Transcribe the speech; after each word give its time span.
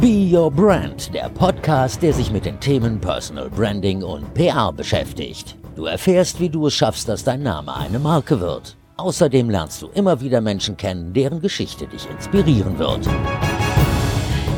Be 0.00 0.30
Your 0.32 0.48
Brand, 0.48 1.12
der 1.12 1.28
Podcast, 1.28 2.00
der 2.02 2.12
sich 2.12 2.30
mit 2.30 2.44
den 2.44 2.60
Themen 2.60 3.00
Personal 3.00 3.50
Branding 3.50 4.04
und 4.04 4.32
PR 4.32 4.72
beschäftigt. 4.72 5.56
Du 5.74 5.86
erfährst, 5.86 6.38
wie 6.38 6.48
du 6.48 6.68
es 6.68 6.74
schaffst, 6.74 7.08
dass 7.08 7.24
dein 7.24 7.42
Name 7.42 7.74
eine 7.74 7.98
Marke 7.98 8.38
wird. 8.38 8.76
Außerdem 8.96 9.50
lernst 9.50 9.82
du 9.82 9.88
immer 9.88 10.20
wieder 10.20 10.40
Menschen 10.40 10.76
kennen, 10.76 11.12
deren 11.14 11.40
Geschichte 11.40 11.88
dich 11.88 12.08
inspirieren 12.08 12.78
wird. 12.78 13.08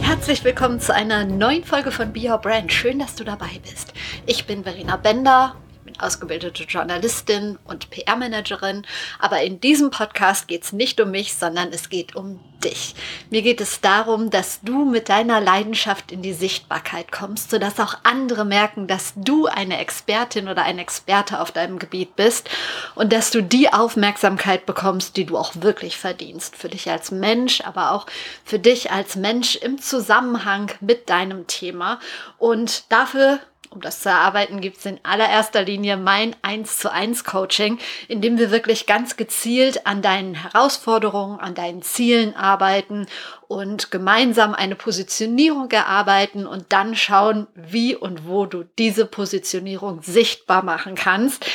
Herzlich 0.03 0.45
willkommen 0.45 0.79
zu 0.79 0.95
einer 0.95 1.25
neuen 1.25 1.64
Folge 1.64 1.91
von 1.91 2.12
Be 2.12 2.30
Your 2.30 2.36
Brand. 2.36 2.70
Schön, 2.70 2.98
dass 2.98 3.14
du 3.14 3.25
dabei 3.25 3.61
bist. 3.62 3.95
Ich 4.27 4.45
bin 4.45 4.62
Verena 4.62 4.98
Bender, 4.98 5.54
ausgebildete 5.98 6.64
Journalistin 6.64 7.59
und 7.64 7.90
PR-Managerin. 7.90 8.86
Aber 9.18 9.43
in 9.43 9.61
diesem 9.61 9.90
Podcast 9.90 10.48
geht 10.48 10.64
es 10.64 10.72
nicht 10.72 11.00
um 11.00 11.11
mich, 11.11 11.34
sondern 11.34 11.72
es 11.72 11.89
geht 11.89 12.14
um 12.14 12.40
dich. 12.61 12.95
Mir 13.30 13.43
geht 13.43 13.61
es 13.61 13.81
darum, 13.81 14.31
dass 14.31 14.61
du 14.62 14.84
mit 14.84 15.08
deiner 15.08 15.40
Leidenschaft 15.40 16.12
in 16.12 16.22
die 16.22 16.32
Sichtbarkeit 16.32 17.11
kommst, 17.11 17.50
sodass 17.50 17.81
auch 17.81 17.95
andere 18.03 18.45
merken, 18.45 18.86
dass 18.86 19.14
du 19.17 19.46
eine 19.46 19.79
Expertin 19.79 20.48
oder 20.48 20.62
ein 20.62 20.79
Experte 20.79 21.40
auf 21.40 21.53
deinem 21.53 21.79
Gebiet 21.79 22.17
bist 22.17 22.48
und 22.95 23.12
dass 23.12 23.31
du 23.31 23.43
die 23.43 23.72
Aufmerksamkeit 23.72 24.67
bekommst, 24.67 25.17
die 25.17 25.25
du 25.25 25.36
auch 25.36 25.53
wirklich 25.57 25.96
verdienst. 25.96 26.57
Für 26.57 26.68
dich 26.68 26.90
als 26.90 27.11
Mensch, 27.11 27.62
aber 27.62 27.93
auch 27.93 28.07
für 28.45 28.59
dich 28.59 28.90
als 28.90 29.17
Mensch 29.17 29.57
im 29.57 29.81
Zusammenhang 29.81 30.70
mit 30.81 31.09
deinem 31.09 31.46
Thema. 31.46 31.98
Und 32.39 32.84
dafür 32.91 33.41
um 33.70 33.81
das 33.81 34.01
zu 34.01 34.09
erarbeiten, 34.09 34.61
gibt 34.61 34.79
es 34.79 34.87
in 34.87 34.98
allererster 35.05 35.62
Linie 35.62 35.97
mein 35.97 36.34
1 36.42 36.79
zu 36.79 36.92
1 36.92 37.23
Coaching, 37.23 37.79
in 38.09 38.20
dem 38.20 38.37
wir 38.37 38.51
wirklich 38.51 38.87
ganz 38.87 39.17
gezielt 39.17 39.87
an 39.87 40.03
deinen 40.03 40.34
Herausforderungen, 40.34 41.39
an 41.39 41.55
deinen 41.55 41.81
Zielen 41.81 42.34
arbeiten 42.34 43.06
und 43.47 43.93
gemeinsam 43.93 44.55
eine 44.55 44.75
Positionierung 44.75 45.71
erarbeiten 45.71 46.47
und 46.47 46.67
dann 46.71 46.97
schauen, 46.97 47.47
wie 47.55 47.95
und 47.95 48.27
wo 48.27 48.45
du 48.47 48.65
diese 48.65 49.07
Positionierung 49.07 50.03
sichtbar 50.03 50.65
machen 50.65 50.97
kannst. 50.97 51.47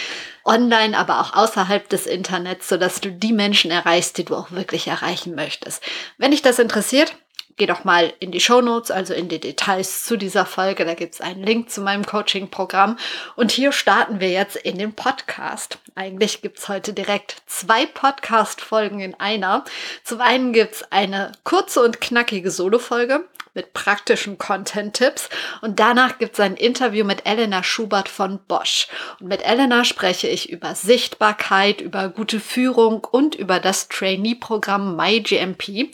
Online, 0.45 0.97
aber 0.97 1.19
auch 1.19 1.33
außerhalb 1.33 1.89
des 1.89 2.05
Internets, 2.05 2.69
sodass 2.69 3.01
du 3.01 3.11
die 3.11 3.33
Menschen 3.33 3.71
erreichst, 3.71 4.17
die 4.17 4.25
du 4.25 4.35
auch 4.35 4.51
wirklich 4.51 4.87
erreichen 4.87 5.35
möchtest. 5.35 5.83
Wenn 6.17 6.31
dich 6.31 6.43
das 6.43 6.59
interessiert, 6.59 7.15
Geh 7.57 7.67
doch 7.67 7.85
mal 7.85 8.11
in 8.19 8.33
die 8.33 8.41
Show 8.41 8.59
Notes, 8.59 8.91
also 8.91 9.13
in 9.13 9.29
die 9.29 9.39
Details 9.39 10.03
zu 10.03 10.17
dieser 10.17 10.45
Folge. 10.45 10.83
Da 10.83 10.93
gibt 10.93 11.13
es 11.13 11.21
einen 11.21 11.41
Link 11.41 11.69
zu 11.69 11.79
meinem 11.79 12.05
Coaching-Programm. 12.05 12.97
Und 13.37 13.49
hier 13.49 13.71
starten 13.71 14.19
wir 14.19 14.29
jetzt 14.29 14.57
in 14.57 14.77
den 14.77 14.91
Podcast. 14.93 15.79
Eigentlich 15.95 16.41
gibt 16.41 16.59
es 16.59 16.67
heute 16.67 16.91
direkt 16.91 17.37
zwei 17.45 17.85
Podcast-Folgen 17.85 18.99
in 18.99 19.13
einer. 19.21 19.63
Zum 20.03 20.19
einen 20.19 20.51
gibt 20.51 20.75
es 20.75 20.91
eine 20.91 21.31
kurze 21.45 21.81
und 21.81 22.01
knackige 22.01 22.51
Solo-Folge 22.51 23.23
mit 23.53 23.71
praktischen 23.71 24.37
Content-Tipps. 24.37 25.29
Und 25.61 25.79
danach 25.79 26.19
gibt 26.19 26.33
es 26.33 26.41
ein 26.41 26.57
Interview 26.57 27.05
mit 27.05 27.25
Elena 27.25 27.63
Schubert 27.63 28.09
von 28.09 28.39
Bosch. 28.49 28.89
Und 29.21 29.29
mit 29.29 29.41
Elena 29.45 29.85
spreche 29.85 30.27
ich 30.27 30.49
über 30.49 30.75
Sichtbarkeit, 30.75 31.79
über 31.79 32.09
gute 32.09 32.41
Führung 32.41 33.05
und 33.09 33.33
über 33.33 33.61
das 33.61 33.87
Trainee-Programm 33.87 34.97
MyGMP. 34.97 35.93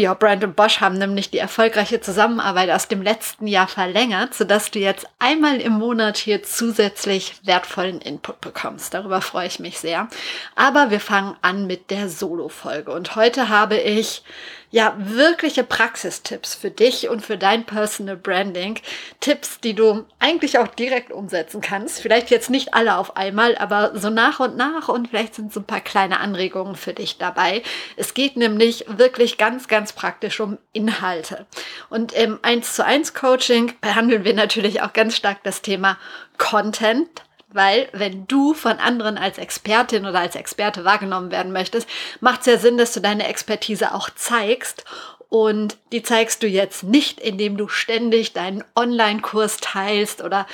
Bio 0.00 0.14
Brand 0.14 0.42
und 0.42 0.56
Bosch 0.56 0.80
haben 0.80 0.96
nämlich 0.96 1.30
die 1.30 1.36
erfolgreiche 1.36 2.00
Zusammenarbeit 2.00 2.70
aus 2.70 2.88
dem 2.88 3.02
letzten 3.02 3.46
Jahr 3.46 3.68
verlängert, 3.68 4.32
sodass 4.32 4.70
du 4.70 4.78
jetzt 4.78 5.06
einmal 5.18 5.60
im 5.60 5.74
Monat 5.74 6.16
hier 6.16 6.42
zusätzlich 6.42 7.34
wertvollen 7.44 8.00
Input 8.00 8.40
bekommst. 8.40 8.94
Darüber 8.94 9.20
freue 9.20 9.46
ich 9.46 9.60
mich 9.60 9.78
sehr. 9.78 10.08
Aber 10.56 10.90
wir 10.90 11.00
fangen 11.00 11.36
an 11.42 11.66
mit 11.66 11.90
der 11.90 12.08
Solo-Folge. 12.08 12.90
Und 12.90 13.14
heute 13.14 13.50
habe 13.50 13.76
ich 13.76 14.22
ja, 14.70 14.94
wirkliche 14.98 15.64
Praxistipps 15.64 16.54
für 16.54 16.70
dich 16.70 17.08
und 17.08 17.24
für 17.24 17.36
dein 17.36 17.64
Personal 17.64 18.16
Branding. 18.16 18.78
Tipps, 19.18 19.58
die 19.58 19.74
du 19.74 20.06
eigentlich 20.20 20.58
auch 20.58 20.68
direkt 20.68 21.10
umsetzen 21.10 21.60
kannst. 21.60 22.00
Vielleicht 22.00 22.30
jetzt 22.30 22.50
nicht 22.50 22.72
alle 22.72 22.96
auf 22.96 23.16
einmal, 23.16 23.58
aber 23.58 23.98
so 23.98 24.10
nach 24.10 24.38
und 24.38 24.56
nach 24.56 24.88
und 24.88 25.08
vielleicht 25.08 25.34
sind 25.34 25.52
so 25.52 25.60
ein 25.60 25.66
paar 25.66 25.80
kleine 25.80 26.20
Anregungen 26.20 26.76
für 26.76 26.92
dich 26.92 27.18
dabei. 27.18 27.62
Es 27.96 28.14
geht 28.14 28.36
nämlich 28.36 28.84
wirklich 28.88 29.38
ganz, 29.38 29.66
ganz 29.66 29.92
praktisch 29.92 30.38
um 30.38 30.58
Inhalte. 30.72 31.46
Und 31.88 32.12
im 32.12 32.38
1 32.42 32.74
zu 32.74 32.84
1 32.84 33.14
Coaching 33.14 33.72
behandeln 33.80 34.24
wir 34.24 34.34
natürlich 34.34 34.82
auch 34.82 34.92
ganz 34.92 35.16
stark 35.16 35.42
das 35.42 35.62
Thema 35.62 35.98
Content 36.38 37.08
weil 37.52 37.88
wenn 37.92 38.26
du 38.26 38.54
von 38.54 38.78
anderen 38.78 39.18
als 39.18 39.38
Expertin 39.38 40.06
oder 40.06 40.20
als 40.20 40.36
Experte 40.36 40.84
wahrgenommen 40.84 41.30
werden 41.30 41.52
möchtest, 41.52 41.88
macht 42.20 42.40
es 42.40 42.46
ja 42.46 42.58
Sinn, 42.58 42.78
dass 42.78 42.92
du 42.92 43.00
deine 43.00 43.28
Expertise 43.28 43.94
auch 43.94 44.10
zeigst. 44.10 44.84
Und 45.28 45.76
die 45.92 46.02
zeigst 46.02 46.42
du 46.42 46.48
jetzt 46.48 46.82
nicht, 46.82 47.20
indem 47.20 47.56
du 47.56 47.68
ständig 47.68 48.32
deinen 48.32 48.64
Online-Kurs 48.74 49.58
teilst 49.58 50.22
oder 50.22 50.44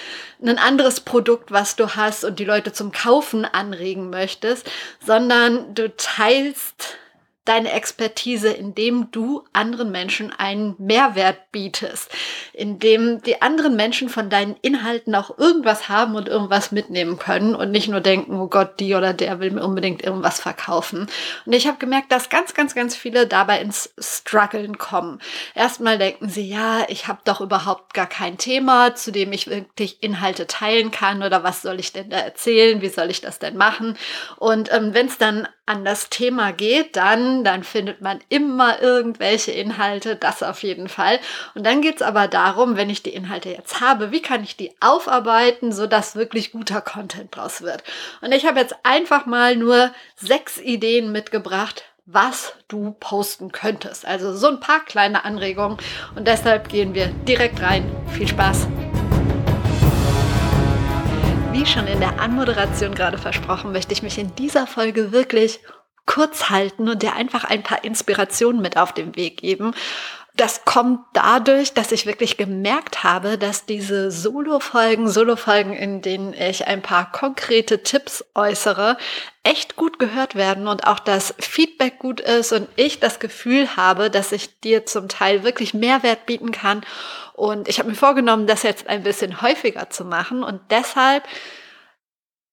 ein 0.44 0.58
anderes 0.58 1.00
Produkt, 1.00 1.50
was 1.50 1.76
du 1.76 1.96
hast 1.96 2.24
und 2.24 2.38
die 2.38 2.44
Leute 2.44 2.74
zum 2.74 2.92
Kaufen 2.92 3.46
anregen 3.46 4.10
möchtest, 4.10 4.70
sondern 5.04 5.74
du 5.74 5.96
teilst 5.96 6.98
deine 7.48 7.72
Expertise, 7.72 8.48
indem 8.48 9.10
du 9.10 9.44
anderen 9.52 9.90
Menschen 9.90 10.32
einen 10.32 10.74
Mehrwert 10.78 11.52
bietest, 11.52 12.10
indem 12.52 13.22
die 13.22 13.40
anderen 13.42 13.76
Menschen 13.76 14.08
von 14.08 14.30
deinen 14.30 14.56
Inhalten 14.62 15.14
auch 15.14 15.38
irgendwas 15.38 15.88
haben 15.88 16.14
und 16.14 16.28
irgendwas 16.28 16.72
mitnehmen 16.72 17.18
können 17.18 17.54
und 17.54 17.70
nicht 17.70 17.88
nur 17.88 18.00
denken, 18.00 18.38
oh 18.38 18.48
Gott, 18.48 18.80
die 18.80 18.94
oder 18.94 19.12
der 19.12 19.40
will 19.40 19.50
mir 19.50 19.64
unbedingt 19.64 20.02
irgendwas 20.02 20.40
verkaufen. 20.40 21.06
Und 21.44 21.52
ich 21.52 21.66
habe 21.66 21.78
gemerkt, 21.78 22.12
dass 22.12 22.28
ganz, 22.28 22.54
ganz, 22.54 22.74
ganz 22.74 22.96
viele 22.96 23.26
dabei 23.26 23.60
ins 23.60 23.94
Struggeln 23.98 24.78
kommen. 24.78 25.20
Erstmal 25.54 25.98
denken 25.98 26.28
sie, 26.28 26.48
ja, 26.48 26.84
ich 26.88 27.08
habe 27.08 27.20
doch 27.24 27.40
überhaupt 27.40 27.94
gar 27.94 28.08
kein 28.08 28.38
Thema, 28.38 28.94
zu 28.94 29.12
dem 29.12 29.32
ich 29.32 29.48
wirklich 29.48 30.02
Inhalte 30.02 30.46
teilen 30.46 30.90
kann 30.90 31.22
oder 31.22 31.42
was 31.42 31.62
soll 31.62 31.80
ich 31.80 31.92
denn 31.92 32.10
da 32.10 32.18
erzählen, 32.18 32.80
wie 32.82 32.88
soll 32.88 33.10
ich 33.10 33.20
das 33.20 33.38
denn 33.38 33.56
machen? 33.56 33.96
Und 34.38 34.72
ähm, 34.72 34.92
wenn 34.92 35.06
es 35.06 35.18
dann 35.18 35.48
an 35.66 35.84
das 35.84 36.08
Thema 36.10 36.52
geht, 36.52 36.94
dann, 36.94 37.35
dann 37.44 37.64
findet 37.64 38.00
man 38.00 38.20
immer 38.28 38.80
irgendwelche 38.82 39.52
Inhalte, 39.52 40.16
das 40.16 40.42
auf 40.42 40.62
jeden 40.62 40.88
Fall. 40.88 41.18
Und 41.54 41.64
dann 41.64 41.80
geht's 41.80 42.02
aber 42.02 42.28
darum, 42.28 42.76
wenn 42.76 42.90
ich 42.90 43.02
die 43.02 43.14
Inhalte 43.14 43.50
jetzt 43.50 43.80
habe, 43.80 44.12
wie 44.12 44.22
kann 44.22 44.42
ich 44.42 44.56
die 44.56 44.74
aufarbeiten, 44.80 45.72
sodass 45.72 46.16
wirklich 46.16 46.52
guter 46.52 46.80
Content 46.80 47.34
draus 47.34 47.62
wird. 47.62 47.82
Und 48.20 48.32
ich 48.32 48.46
habe 48.46 48.60
jetzt 48.60 48.76
einfach 48.82 49.26
mal 49.26 49.56
nur 49.56 49.92
sechs 50.16 50.58
Ideen 50.58 51.12
mitgebracht, 51.12 51.84
was 52.06 52.54
du 52.68 52.94
posten 53.00 53.50
könntest. 53.50 54.06
Also 54.06 54.34
so 54.34 54.48
ein 54.48 54.60
paar 54.60 54.84
kleine 54.84 55.24
Anregungen. 55.24 55.78
Und 56.14 56.28
deshalb 56.28 56.68
gehen 56.68 56.94
wir 56.94 57.08
direkt 57.08 57.60
rein. 57.60 57.90
Viel 58.12 58.28
Spaß! 58.28 58.68
wie 61.58 61.64
schon 61.64 61.86
in 61.86 62.00
der 62.00 62.20
Anmoderation 62.20 62.94
gerade 62.94 63.16
versprochen, 63.16 63.72
möchte 63.72 63.94
ich 63.94 64.02
mich 64.02 64.18
in 64.18 64.34
dieser 64.34 64.66
Folge 64.66 65.10
wirklich 65.10 65.60
kurz 66.06 66.50
halten 66.50 66.88
und 66.88 67.02
dir 67.02 67.14
einfach 67.14 67.44
ein 67.44 67.62
paar 67.62 67.84
Inspirationen 67.84 68.62
mit 68.62 68.76
auf 68.76 68.92
den 68.92 69.16
Weg 69.16 69.38
geben. 69.38 69.74
Das 70.36 70.66
kommt 70.66 71.00
dadurch, 71.14 71.72
dass 71.72 71.92
ich 71.92 72.04
wirklich 72.04 72.36
gemerkt 72.36 73.02
habe, 73.02 73.38
dass 73.38 73.64
diese 73.64 74.10
Solo-Folgen, 74.10 75.08
Solo-Folgen, 75.08 75.72
in 75.72 76.02
denen 76.02 76.34
ich 76.34 76.66
ein 76.66 76.82
paar 76.82 77.10
konkrete 77.10 77.82
Tipps 77.82 78.22
äußere, 78.34 78.98
echt 79.44 79.76
gut 79.76 79.98
gehört 79.98 80.34
werden 80.34 80.68
und 80.68 80.86
auch 80.86 80.98
das 80.98 81.34
Feedback 81.38 81.98
gut 81.98 82.20
ist 82.20 82.52
und 82.52 82.68
ich 82.76 83.00
das 83.00 83.18
Gefühl 83.18 83.76
habe, 83.76 84.10
dass 84.10 84.30
ich 84.32 84.60
dir 84.60 84.84
zum 84.84 85.08
Teil 85.08 85.42
wirklich 85.42 85.72
Mehrwert 85.72 86.26
bieten 86.26 86.52
kann 86.52 86.84
und 87.32 87.68
ich 87.68 87.78
habe 87.78 87.88
mir 87.90 87.94
vorgenommen, 87.94 88.46
das 88.46 88.62
jetzt 88.62 88.88
ein 88.88 89.02
bisschen 89.02 89.40
häufiger 89.40 89.88
zu 89.88 90.04
machen 90.04 90.42
und 90.42 90.60
deshalb 90.70 91.22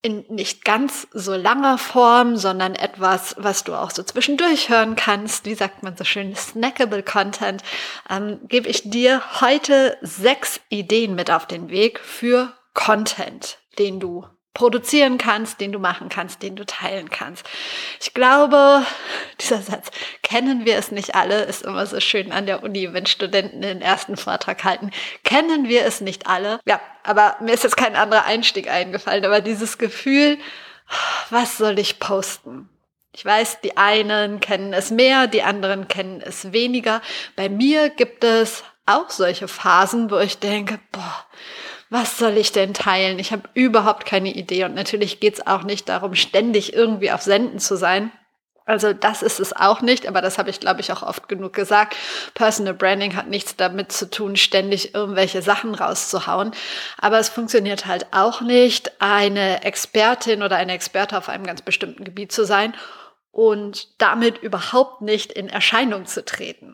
in 0.04 0.26
nicht 0.28 0.66
ganz 0.66 1.08
so 1.14 1.34
langer 1.34 1.78
Form, 1.78 2.36
sondern 2.36 2.76
etwas, 2.76 3.36
was 3.40 3.64
du 3.64 3.74
auch 3.74 3.90
so 3.90 4.04
zwischendurch 4.04 4.70
hören 4.70 4.96
kannst, 4.96 5.46
wie 5.46 5.56
sagt 5.56 5.82
man 5.82 5.96
so 5.96 6.04
schön, 6.04 6.36
snackable 6.36 7.02
Content, 7.02 7.64
ähm, 8.10 8.40
gebe 8.50 8.68
ich 8.68 8.90
dir 8.90 9.22
heute 9.40 9.98
sechs 10.02 10.60
Ideen 10.70 11.16
mit 11.16 11.32
auf 11.32 11.48
den 11.48 11.70
Weg 11.70 12.00
für 12.00 12.54
Content, 12.74 13.60
den 13.80 14.02
du 14.02 14.26
produzieren 14.54 15.18
kannst, 15.18 15.60
den 15.60 15.72
du 15.72 15.80
machen 15.80 16.10
kannst, 16.10 16.44
den 16.44 16.56
du 16.56 16.66
teilen 16.66 17.10
kannst. 17.10 17.46
Ich 18.00 18.14
glaube, 18.14 18.86
dieser 19.40 19.62
Satz, 19.62 19.90
kennen 20.22 20.66
wir 20.66 20.78
es 20.78 20.92
nicht 20.92 21.16
alle, 21.16 21.44
ist 21.44 21.64
immer 21.64 21.86
so 21.86 22.00
schön 22.00 22.32
an 22.32 22.46
der 22.46 22.64
Uni, 22.64 22.94
wenn 22.94 23.06
Studenten 23.06 23.62
den 23.62 23.82
ersten 23.82 24.16
Vortrag 24.16 24.64
halten. 24.64 24.92
Kennen 25.24 25.68
wir 25.68 25.86
es 25.86 26.02
nicht 26.02 26.28
alle? 26.28 26.60
Ja, 26.66 26.80
aber 27.04 27.36
mir 27.42 27.54
ist 27.54 27.64
jetzt 27.64 27.78
kein 27.78 27.96
anderer 27.96 28.26
Einstieg 28.26 28.70
eingefallen, 28.70 29.26
aber 29.26 29.42
dieses 29.42 29.78
Gefühl, 29.78 30.38
was 31.30 31.58
soll 31.58 31.80
ich 31.80 32.00
posten? 32.00 32.70
Ich 33.16 33.26
weiß, 33.26 33.62
die 33.62 33.78
einen 33.78 34.40
kennen 34.40 34.74
es 34.74 34.90
mehr, 34.90 35.28
die 35.28 35.44
anderen 35.44 35.88
kennen 35.88 36.22
es 36.22 36.52
weniger. 36.52 37.02
Bei 37.36 37.48
mir 37.48 37.90
gibt 37.90 38.24
es 38.24 38.64
auch 38.86 39.10
solche 39.10 39.48
Phasen, 39.48 40.10
wo 40.10 40.18
ich 40.18 40.40
denke, 40.40 40.80
boah, 40.92 41.26
was 41.94 42.18
soll 42.18 42.38
ich 42.38 42.52
denn 42.52 42.74
teilen? 42.74 43.20
Ich 43.20 43.32
habe 43.32 43.44
überhaupt 43.54 44.08
keine 44.08 44.34
Idee. 44.34 44.64
Und 44.64 44.74
natürlich 44.74 45.20
geht 45.20 45.36
es 45.36 45.46
auch 45.46 45.62
nicht 45.62 45.88
darum, 45.90 46.16
ständig 46.16 46.74
irgendwie 46.74 47.12
auf 47.12 47.22
Senden 47.22 47.60
zu 47.60 47.78
sein. 47.78 48.12
Also 48.66 48.94
das 48.94 49.22
ist 49.22 49.40
es 49.40 49.56
auch 49.56 49.82
nicht, 49.82 50.08
aber 50.08 50.20
das 50.20 50.40
habe 50.40 50.50
ich, 50.50 50.60
glaube 50.60 50.82
ich, 50.82 50.92
auch 50.92 51.04
oft 51.04 51.30
genug 51.30 51.54
gesagt. 51.54 51.96
Personal 52.34 52.74
Branding 52.74 53.16
hat 53.16 53.28
nichts 53.28 53.58
damit 53.58 53.92
zu 53.92 54.10
tun, 54.10 54.38
ständig 54.38 54.96
irgendwelche 54.96 55.44
Sachen 55.44 55.76
rauszuhauen. 55.76 56.54
Aber 56.98 57.20
es 57.20 57.30
funktioniert 57.30 57.86
halt 57.86 58.08
auch 58.10 58.42
nicht, 58.42 59.00
eine 59.00 59.64
Expertin 59.64 60.42
oder 60.42 60.56
eine 60.56 60.74
Experte 60.74 61.16
auf 61.16 61.30
einem 61.30 61.46
ganz 61.46 61.62
bestimmten 61.62 62.06
Gebiet 62.06 62.32
zu 62.32 62.44
sein 62.44 62.74
und 63.32 64.02
damit 64.02 64.40
überhaupt 64.40 65.02
nicht 65.02 65.32
in 65.32 65.48
Erscheinung 65.48 66.08
zu 66.08 66.26
treten. 66.26 66.74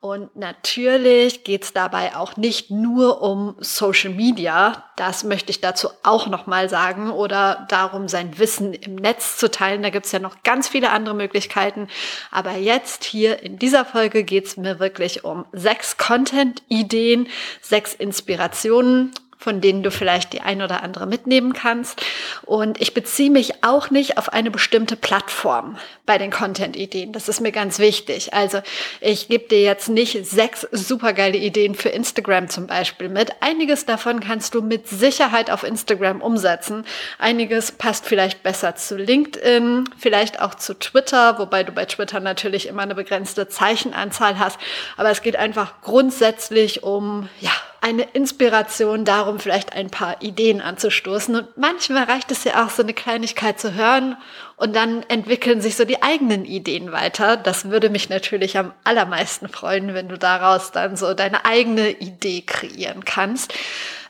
Und 0.00 0.36
natürlich 0.36 1.42
geht 1.42 1.64
es 1.64 1.72
dabei 1.72 2.14
auch 2.14 2.36
nicht 2.36 2.70
nur 2.70 3.20
um 3.20 3.56
Social 3.58 4.14
Media, 4.14 4.84
das 4.94 5.24
möchte 5.24 5.50
ich 5.50 5.60
dazu 5.60 5.88
auch 6.04 6.28
nochmal 6.28 6.68
sagen, 6.68 7.10
oder 7.10 7.66
darum, 7.68 8.06
sein 8.06 8.38
Wissen 8.38 8.74
im 8.74 8.94
Netz 8.94 9.38
zu 9.38 9.50
teilen. 9.50 9.82
Da 9.82 9.90
gibt 9.90 10.06
es 10.06 10.12
ja 10.12 10.20
noch 10.20 10.44
ganz 10.44 10.68
viele 10.68 10.90
andere 10.90 11.16
Möglichkeiten. 11.16 11.88
Aber 12.30 12.52
jetzt 12.52 13.02
hier 13.02 13.42
in 13.42 13.58
dieser 13.58 13.84
Folge 13.84 14.22
geht 14.22 14.46
es 14.46 14.56
mir 14.56 14.78
wirklich 14.78 15.24
um 15.24 15.46
sechs 15.52 15.96
Content-Ideen, 15.96 17.28
sechs 17.60 17.92
Inspirationen 17.94 19.12
von 19.38 19.60
denen 19.60 19.82
du 19.82 19.90
vielleicht 19.90 20.32
die 20.32 20.40
ein 20.40 20.60
oder 20.62 20.82
andere 20.82 21.06
mitnehmen 21.06 21.52
kannst. 21.52 22.02
Und 22.44 22.80
ich 22.80 22.92
beziehe 22.92 23.30
mich 23.30 23.62
auch 23.62 23.90
nicht 23.90 24.18
auf 24.18 24.32
eine 24.32 24.50
bestimmte 24.50 24.96
Plattform 24.96 25.78
bei 26.06 26.18
den 26.18 26.30
Content-Ideen. 26.30 27.12
Das 27.12 27.28
ist 27.28 27.40
mir 27.40 27.52
ganz 27.52 27.78
wichtig. 27.78 28.34
Also 28.34 28.60
ich 29.00 29.28
gebe 29.28 29.48
dir 29.48 29.62
jetzt 29.62 29.88
nicht 29.88 30.26
sechs 30.26 30.66
supergeile 30.72 31.38
Ideen 31.38 31.76
für 31.76 31.90
Instagram 31.90 32.48
zum 32.48 32.66
Beispiel 32.66 33.08
mit. 33.08 33.30
Einiges 33.40 33.86
davon 33.86 34.20
kannst 34.20 34.54
du 34.54 34.62
mit 34.62 34.88
Sicherheit 34.88 35.50
auf 35.50 35.62
Instagram 35.62 36.20
umsetzen. 36.20 36.84
Einiges 37.18 37.70
passt 37.70 38.06
vielleicht 38.06 38.42
besser 38.42 38.74
zu 38.74 38.96
LinkedIn, 38.96 39.88
vielleicht 39.96 40.40
auch 40.40 40.56
zu 40.56 40.74
Twitter, 40.74 41.38
wobei 41.38 41.62
du 41.62 41.70
bei 41.70 41.84
Twitter 41.84 42.18
natürlich 42.18 42.66
immer 42.66 42.82
eine 42.82 42.96
begrenzte 42.96 43.48
Zeichenanzahl 43.48 44.38
hast. 44.38 44.58
Aber 44.96 45.10
es 45.10 45.22
geht 45.22 45.36
einfach 45.36 45.80
grundsätzlich 45.82 46.82
um, 46.82 47.28
ja, 47.40 47.52
eine 47.88 48.02
Inspiration 48.02 49.04
darum, 49.04 49.38
vielleicht 49.38 49.72
ein 49.72 49.90
paar 49.90 50.20
Ideen 50.22 50.60
anzustoßen. 50.60 51.34
Und 51.34 51.56
manchmal 51.56 52.04
reicht 52.04 52.30
es 52.30 52.44
ja 52.44 52.64
auch, 52.64 52.70
so 52.70 52.82
eine 52.82 52.92
Kleinigkeit 52.92 53.58
zu 53.58 53.74
hören 53.74 54.16
und 54.56 54.76
dann 54.76 55.02
entwickeln 55.04 55.60
sich 55.60 55.76
so 55.76 55.84
die 55.84 56.02
eigenen 56.02 56.44
Ideen 56.44 56.92
weiter. 56.92 57.36
Das 57.36 57.70
würde 57.70 57.88
mich 57.88 58.10
natürlich 58.10 58.58
am 58.58 58.72
allermeisten 58.84 59.48
freuen, 59.48 59.94
wenn 59.94 60.08
du 60.08 60.18
daraus 60.18 60.70
dann 60.70 60.96
so 60.96 61.14
deine 61.14 61.44
eigene 61.44 61.90
Idee 61.90 62.42
kreieren 62.42 63.04
kannst. 63.04 63.54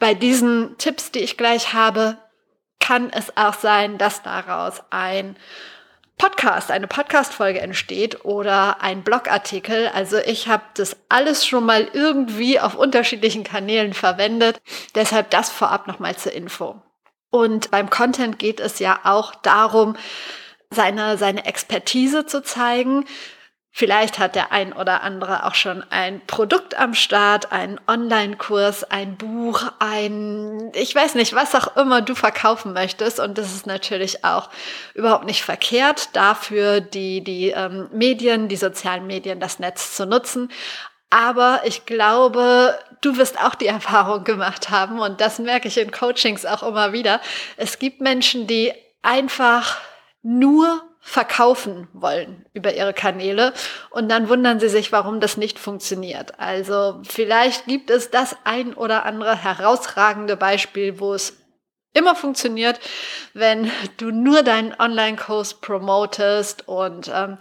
Bei 0.01 0.15
diesen 0.15 0.77
Tipps, 0.79 1.13
die 1.13 1.21
ich 1.21 1.37
gleich 1.37 1.73
habe, 1.73 2.17
kann 2.81 3.11
es 3.11 3.37
auch 3.37 3.55
sein, 3.55 3.99
dass 3.99 4.23
daraus 4.23 4.83
ein 4.91 5.37
Podcast, 6.19 6.71
eine 6.73 6.89
Podcast-Folge 6.89 7.61
entsteht 7.61 8.25
oder 8.25 8.83
ein 8.83 9.03
Blogartikel. 9.03 9.89
Also 9.95 10.19
ich 10.19 10.49
habe 10.49 10.65
das 10.75 10.97
alles 11.09 11.47
schon 11.47 11.65
mal 11.65 11.89
irgendwie 11.93 12.59
auf 12.59 12.75
unterschiedlichen 12.75 13.45
Kanälen 13.45 13.95
verwendet. 13.95 14.61
Deshalb 14.95 15.31
das 15.31 15.49
vorab 15.49 15.87
nochmal 15.87 16.17
zur 16.17 16.33
Info. 16.33 16.83
Und 17.31 17.71
beim 17.71 17.89
Content 17.89 18.39
geht 18.39 18.59
es 18.59 18.81
ja 18.81 19.01
auch 19.05 19.35
darum, 19.37 19.97
seine, 20.71 21.17
seine 21.19 21.47
Expertise 21.47 22.27
zu 22.27 22.43
zeigen. 22.43 23.05
Vielleicht 23.79 24.19
hat 24.19 24.35
der 24.35 24.51
ein 24.51 24.73
oder 24.73 25.05
andere 25.05 25.47
auch 25.47 25.55
schon 25.55 25.85
ein 25.91 26.21
Produkt 26.27 26.77
am 26.77 26.95
Start, 26.95 27.53
einen 27.53 27.79
Online-Kurs, 27.87 28.83
ein 28.83 29.17
Buch, 29.17 29.71
ein, 29.79 30.73
ich 30.75 30.93
weiß 30.93 31.15
nicht, 31.15 31.33
was 31.33 31.55
auch 31.55 31.77
immer 31.77 32.03
du 32.03 32.17
verkaufen 32.17 32.73
möchtest. 32.73 33.21
Und 33.21 33.39
das 33.39 33.55
ist 33.55 33.69
natürlich 33.69 34.25
auch 34.25 34.51
überhaupt 34.95 35.27
nicht 35.27 35.45
verkehrt, 35.45 36.09
dafür 36.17 36.81
die, 36.81 37.23
die 37.23 37.51
ähm, 37.51 37.87
Medien, 37.93 38.49
die 38.49 38.57
sozialen 38.57 39.07
Medien, 39.07 39.39
das 39.39 39.61
Netz 39.61 39.95
zu 39.95 40.07
nutzen. 40.07 40.51
Aber 41.09 41.61
ich 41.65 41.87
glaube, 41.87 42.77
du 43.01 43.17
wirst 43.17 43.39
auch 43.39 43.55
die 43.55 43.67
Erfahrung 43.69 44.25
gemacht 44.25 44.71
haben 44.71 44.99
und 44.99 45.21
das 45.21 45.39
merke 45.39 45.69
ich 45.69 45.79
in 45.79 45.93
Coachings 45.93 46.45
auch 46.45 46.65
immer 46.65 46.93
wieder. 46.93 47.21
Es 47.57 47.79
gibt 47.79 48.01
Menschen, 48.01 48.49
die 48.49 48.73
einfach 49.03 49.79
nur 50.25 50.83
verkaufen 51.09 51.89
wollen 51.95 52.45
über 52.53 52.75
ihre 52.75 52.93
Kanäle 52.93 53.55
und 53.91 54.11
dann 54.11 54.29
wundern 54.29 54.61
sie 54.61 54.69
sich, 54.69 54.93
warum 54.93 55.21
das 55.21 55.39
nicht 55.39 55.59
funktioniert. 55.59 56.39
Also 56.39 57.01
vielleicht 57.09 57.65
gibt 57.65 57.89
es 57.89 58.11
das 58.11 58.37
ein 58.45 58.75
oder 58.75 59.07
andere 59.07 59.35
herausragende 59.35 60.37
Beispiel, 60.37 61.01
wo 61.01 61.15
es 61.15 61.39
immer 61.95 62.15
funktioniert, 62.15 62.79
wenn 63.33 63.71
du 63.97 64.11
nur 64.11 64.43
deinen 64.43 64.79
Online-Kurs 64.79 65.55
promotest 65.55 66.69
und 66.69 67.11
ähm, 67.13 67.39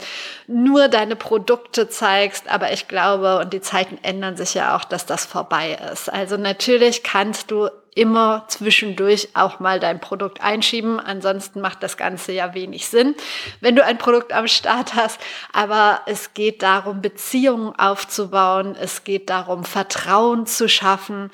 nur 0.48 0.88
deine 0.88 1.18
Produkte 1.18 1.90
zeigst. 1.90 2.50
Aber 2.50 2.72
ich 2.72 2.88
glaube, 2.88 3.40
und 3.40 3.52
die 3.52 3.62
Zeiten 3.62 4.00
ändern 4.02 4.38
sich 4.38 4.54
ja 4.54 4.78
auch, 4.78 4.86
dass 4.86 5.06
das 5.06 5.26
vorbei 5.26 5.78
ist. 5.92 6.12
Also 6.12 6.38
natürlich 6.38 7.04
kannst 7.04 7.52
du 7.52 7.70
immer 7.98 8.46
zwischendurch 8.48 9.30
auch 9.34 9.60
mal 9.60 9.80
dein 9.80 10.00
Produkt 10.00 10.42
einschieben. 10.42 11.00
Ansonsten 11.00 11.60
macht 11.62 11.82
das 11.82 11.98
Ganze 11.98 12.32
ja 12.32 12.54
wenig 12.54 12.88
Sinn, 12.88 13.16
wenn 13.60 13.76
du 13.76 13.84
ein 13.84 13.98
Produkt 13.98 14.32
am 14.34 14.48
Start 14.48 14.96
hast. 14.96 15.20
Aber 15.52 16.02
es 16.06 16.34
geht 16.34 16.62
darum, 16.62 17.02
Beziehungen 17.02 17.74
aufzubauen. 17.76 18.76
Es 18.80 19.04
geht 19.04 19.30
darum, 19.30 19.64
Vertrauen 19.64 20.46
zu 20.46 20.70
schaffen. 20.70 21.32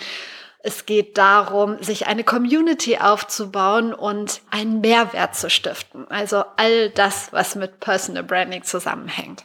Es 0.65 0.85
geht 0.85 1.17
darum, 1.17 1.83
sich 1.83 2.07
eine 2.07 2.23
Community 2.23 2.97
aufzubauen 2.97 3.93
und 3.93 4.39
einen 4.49 4.79
Mehrwert 4.79 5.35
zu 5.35 5.49
stiften. 5.49 6.07
Also 6.07 6.45
all 6.55 6.89
das, 6.91 7.33
was 7.33 7.55
mit 7.55 7.81
Personal 7.81 8.23
Branding 8.23 8.63
zusammenhängt. 8.63 9.43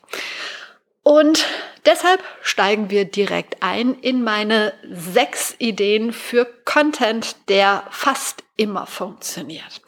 Und 1.02 1.46
deshalb 1.86 2.22
steigen 2.42 2.90
wir 2.90 3.04
direkt 3.04 3.62
ein 3.62 3.94
in 3.94 4.22
meine 4.22 4.74
sechs 4.90 5.54
Ideen 5.58 6.12
für 6.12 6.46
Content, 6.64 7.36
der 7.48 7.84
fast 7.90 8.44
immer 8.56 8.86
funktioniert. 8.86 9.80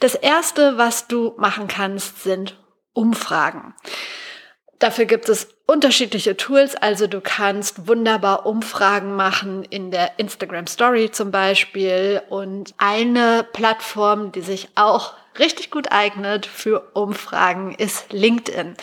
Das 0.00 0.14
erste, 0.14 0.78
was 0.78 1.06
du 1.06 1.34
machen 1.36 1.68
kannst, 1.68 2.22
sind 2.22 2.58
Umfragen. 2.92 3.74
Dafür 4.78 5.06
gibt 5.06 5.28
es 5.28 5.48
unterschiedliche 5.66 6.36
Tools. 6.36 6.74
Also 6.74 7.06
du 7.06 7.20
kannst 7.20 7.88
wunderbar 7.88 8.46
Umfragen 8.46 9.16
machen 9.16 9.64
in 9.64 9.90
der 9.90 10.18
Instagram 10.18 10.66
Story 10.66 11.10
zum 11.10 11.30
Beispiel. 11.30 12.22
Und 12.28 12.74
eine 12.78 13.46
Plattform, 13.52 14.32
die 14.32 14.42
sich 14.42 14.68
auch 14.74 15.14
richtig 15.38 15.70
gut 15.70 15.92
eignet 15.92 16.46
für 16.46 16.90
Umfragen 16.94 17.74
ist 17.74 18.12
LinkedIn. 18.12 18.74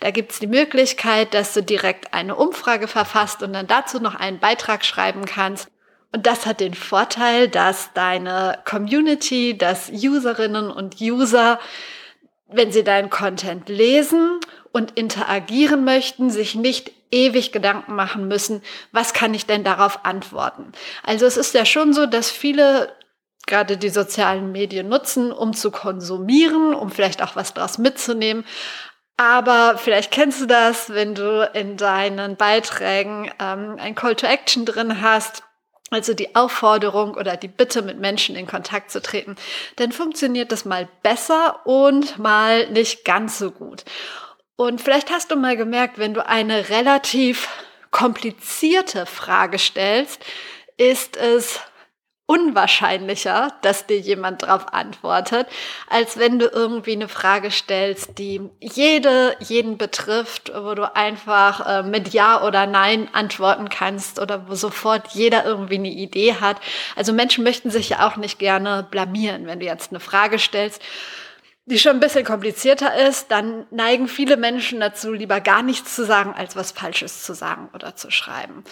Da 0.00 0.10
gibt 0.10 0.32
es 0.32 0.38
die 0.38 0.46
Möglichkeit, 0.46 1.34
dass 1.34 1.54
du 1.54 1.62
direkt 1.62 2.14
eine 2.14 2.36
Umfrage 2.36 2.88
verfasst 2.88 3.42
und 3.42 3.52
dann 3.52 3.66
dazu 3.66 4.00
noch 4.00 4.14
einen 4.14 4.38
Beitrag 4.38 4.84
schreiben 4.84 5.24
kannst. 5.24 5.68
Und 6.12 6.26
das 6.26 6.46
hat 6.46 6.60
den 6.60 6.74
Vorteil, 6.74 7.48
dass 7.48 7.92
deine 7.92 8.58
Community, 8.64 9.56
dass 9.58 9.90
Userinnen 9.90 10.70
und 10.70 11.00
User, 11.00 11.60
wenn 12.48 12.72
sie 12.72 12.82
deinen 12.82 13.10
Content 13.10 13.68
lesen 13.68 14.40
und 14.72 14.92
interagieren 14.92 15.84
möchten, 15.84 16.30
sich 16.30 16.54
nicht 16.54 16.92
ewig 17.10 17.52
Gedanken 17.52 17.94
machen 17.94 18.28
müssen, 18.28 18.62
was 18.92 19.12
kann 19.12 19.34
ich 19.34 19.46
denn 19.46 19.64
darauf 19.64 20.04
antworten. 20.04 20.72
Also 21.02 21.26
es 21.26 21.36
ist 21.36 21.54
ja 21.54 21.64
schon 21.64 21.92
so, 21.92 22.06
dass 22.06 22.30
viele 22.30 22.92
gerade 23.48 23.76
die 23.76 23.88
sozialen 23.88 24.52
Medien 24.52 24.88
nutzen, 24.88 25.32
um 25.32 25.52
zu 25.52 25.72
konsumieren, 25.72 26.74
um 26.74 26.90
vielleicht 26.90 27.22
auch 27.22 27.34
was 27.34 27.54
draus 27.54 27.78
mitzunehmen. 27.78 28.44
Aber 29.16 29.76
vielleicht 29.78 30.12
kennst 30.12 30.40
du 30.40 30.46
das, 30.46 30.90
wenn 30.90 31.16
du 31.16 31.50
in 31.52 31.76
deinen 31.76 32.36
Beiträgen 32.36 33.28
ähm, 33.40 33.76
ein 33.80 33.96
Call 33.96 34.14
to 34.14 34.26
Action 34.26 34.64
drin 34.64 35.02
hast, 35.02 35.42
also 35.90 36.14
die 36.14 36.36
Aufforderung 36.36 37.14
oder 37.14 37.36
die 37.36 37.48
Bitte, 37.48 37.82
mit 37.82 37.98
Menschen 37.98 38.36
in 38.36 38.46
Kontakt 38.46 38.92
zu 38.92 39.02
treten, 39.02 39.34
dann 39.76 39.90
funktioniert 39.90 40.52
das 40.52 40.64
mal 40.64 40.88
besser 41.02 41.66
und 41.66 42.18
mal 42.18 42.70
nicht 42.70 43.04
ganz 43.04 43.38
so 43.38 43.50
gut. 43.50 43.84
Und 44.56 44.80
vielleicht 44.80 45.10
hast 45.10 45.30
du 45.30 45.36
mal 45.36 45.56
gemerkt, 45.56 45.98
wenn 45.98 46.14
du 46.14 46.24
eine 46.24 46.68
relativ 46.68 47.48
komplizierte 47.90 49.06
Frage 49.06 49.58
stellst, 49.58 50.24
ist 50.76 51.16
es 51.16 51.60
unwahrscheinlicher, 52.28 53.54
dass 53.62 53.86
dir 53.86 53.98
jemand 53.98 54.42
darauf 54.42 54.74
antwortet, 54.74 55.46
als 55.88 56.18
wenn 56.18 56.38
du 56.38 56.46
irgendwie 56.46 56.92
eine 56.92 57.08
Frage 57.08 57.50
stellst, 57.50 58.18
die 58.18 58.42
jede, 58.60 59.34
jeden 59.40 59.78
betrifft, 59.78 60.52
wo 60.54 60.74
du 60.74 60.94
einfach 60.94 61.66
äh, 61.66 61.82
mit 61.82 62.12
Ja 62.12 62.44
oder 62.44 62.66
Nein 62.66 63.08
antworten 63.14 63.70
kannst 63.70 64.20
oder 64.20 64.46
wo 64.46 64.54
sofort 64.54 65.08
jeder 65.12 65.46
irgendwie 65.46 65.76
eine 65.76 65.88
Idee 65.88 66.34
hat. 66.34 66.58
Also 66.96 67.14
Menschen 67.14 67.44
möchten 67.44 67.70
sich 67.70 67.88
ja 67.88 68.06
auch 68.06 68.16
nicht 68.16 68.38
gerne 68.38 68.86
blamieren, 68.90 69.46
wenn 69.46 69.60
du 69.60 69.66
jetzt 69.66 69.90
eine 69.90 70.00
Frage 70.00 70.38
stellst 70.38 70.82
die 71.68 71.78
schon 71.78 71.96
ein 71.96 72.00
bisschen 72.00 72.24
komplizierter 72.24 72.96
ist, 73.06 73.30
dann 73.30 73.66
neigen 73.70 74.08
viele 74.08 74.38
Menschen 74.38 74.80
dazu, 74.80 75.12
lieber 75.12 75.40
gar 75.42 75.62
nichts 75.62 75.94
zu 75.94 76.06
sagen, 76.06 76.32
als 76.34 76.56
was 76.56 76.72
Falsches 76.72 77.22
zu 77.22 77.34
sagen 77.34 77.68
oder 77.74 77.94
zu 77.94 78.10
schreiben. 78.10 78.64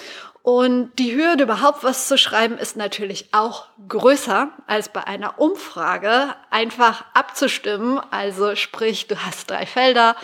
Und 0.48 0.92
die 1.00 1.12
Hürde, 1.16 1.42
überhaupt 1.42 1.82
was 1.82 2.06
zu 2.06 2.16
schreiben, 2.16 2.56
ist 2.56 2.76
natürlich 2.76 3.30
auch 3.32 3.66
größer 3.88 4.50
als 4.68 4.88
bei 4.90 5.04
einer 5.04 5.40
Umfrage 5.40 6.36
einfach 6.50 7.04
abzustimmen. 7.14 8.00
Also 8.12 8.54
sprich, 8.54 9.08
du 9.08 9.16
hast 9.16 9.50
drei 9.50 9.66
Felder 9.66 10.14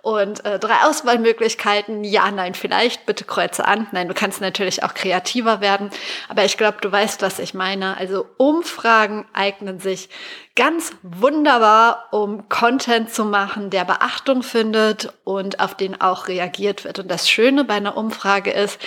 und 0.00 0.44
äh, 0.44 0.60
drei 0.60 0.84
Auswahlmöglichkeiten. 0.84 2.04
Ja, 2.04 2.30
nein, 2.30 2.54
vielleicht, 2.54 3.06
bitte 3.06 3.24
kreuze 3.24 3.64
an. 3.64 3.88
Nein, 3.90 4.06
du 4.06 4.14
kannst 4.14 4.40
natürlich 4.40 4.84
auch 4.84 4.94
kreativer 4.94 5.60
werden. 5.60 5.90
Aber 6.28 6.44
ich 6.44 6.56
glaube, 6.56 6.78
du 6.80 6.92
weißt, 6.92 7.20
was 7.20 7.40
ich 7.40 7.52
meine. 7.52 7.96
Also 7.96 8.24
Umfragen 8.36 9.26
eignen 9.32 9.80
sich 9.80 10.10
ganz 10.54 10.92
wunderbar, 11.02 12.08
um 12.12 12.48
Content 12.48 13.12
zu 13.12 13.24
machen, 13.24 13.70
der 13.70 13.84
Beachtung 13.84 14.44
findet 14.44 15.12
und 15.24 15.58
auf 15.58 15.74
den 15.74 16.00
auch 16.00 16.28
reagiert 16.28 16.84
wird. 16.84 17.00
Und 17.00 17.10
das 17.10 17.28
Schöne 17.28 17.64
bei 17.64 17.74
einer 17.74 17.96
Umfrage 17.96 18.52
ist, 18.52 18.78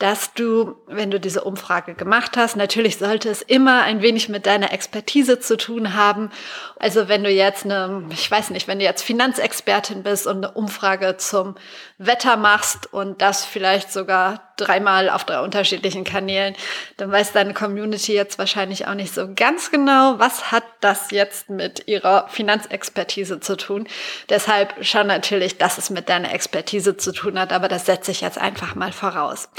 dass 0.00 0.32
du, 0.32 0.76
wenn 0.86 1.10
du 1.10 1.20
diese 1.20 1.44
Umfrage 1.44 1.94
gemacht 1.94 2.38
hast, 2.38 2.56
natürlich 2.56 2.96
sollte 2.96 3.28
es 3.28 3.42
immer 3.42 3.82
ein 3.82 4.00
wenig 4.00 4.30
mit 4.30 4.46
deiner 4.46 4.72
Expertise 4.72 5.40
zu 5.40 5.58
tun 5.58 5.94
haben. 5.94 6.30
Also 6.78 7.06
wenn 7.06 7.22
du 7.22 7.30
jetzt 7.30 7.66
eine, 7.66 8.04
ich 8.10 8.28
weiß 8.30 8.48
nicht, 8.48 8.66
wenn 8.66 8.78
du 8.78 8.84
jetzt 8.86 9.02
Finanzexpertin 9.02 10.02
bist 10.02 10.26
und 10.26 10.38
eine 10.38 10.52
Umfrage 10.52 11.18
zum 11.18 11.54
Wetter 11.98 12.38
machst 12.38 12.90
und 12.92 13.20
das 13.20 13.44
vielleicht 13.44 13.92
sogar 13.92 14.50
dreimal 14.56 15.10
auf 15.10 15.24
drei 15.24 15.40
unterschiedlichen 15.40 16.04
Kanälen, 16.04 16.54
dann 16.96 17.12
weiß 17.12 17.32
deine 17.32 17.52
Community 17.52 18.14
jetzt 18.14 18.38
wahrscheinlich 18.38 18.86
auch 18.86 18.94
nicht 18.94 19.14
so 19.14 19.28
ganz 19.34 19.70
genau, 19.70 20.18
was 20.18 20.50
hat 20.50 20.64
das 20.80 21.10
jetzt 21.10 21.50
mit 21.50 21.88
ihrer 21.88 22.26
Finanzexpertise 22.28 23.40
zu 23.40 23.56
tun. 23.56 23.86
Deshalb 24.30 24.74
schau 24.80 25.04
natürlich, 25.04 25.58
dass 25.58 25.76
es 25.76 25.90
mit 25.90 26.08
deiner 26.08 26.32
Expertise 26.32 26.96
zu 26.96 27.12
tun 27.12 27.38
hat, 27.38 27.52
aber 27.52 27.68
das 27.68 27.84
setze 27.84 28.10
ich 28.10 28.22
jetzt 28.22 28.38
einfach 28.38 28.74
mal 28.74 28.92
voraus. 28.92 29.50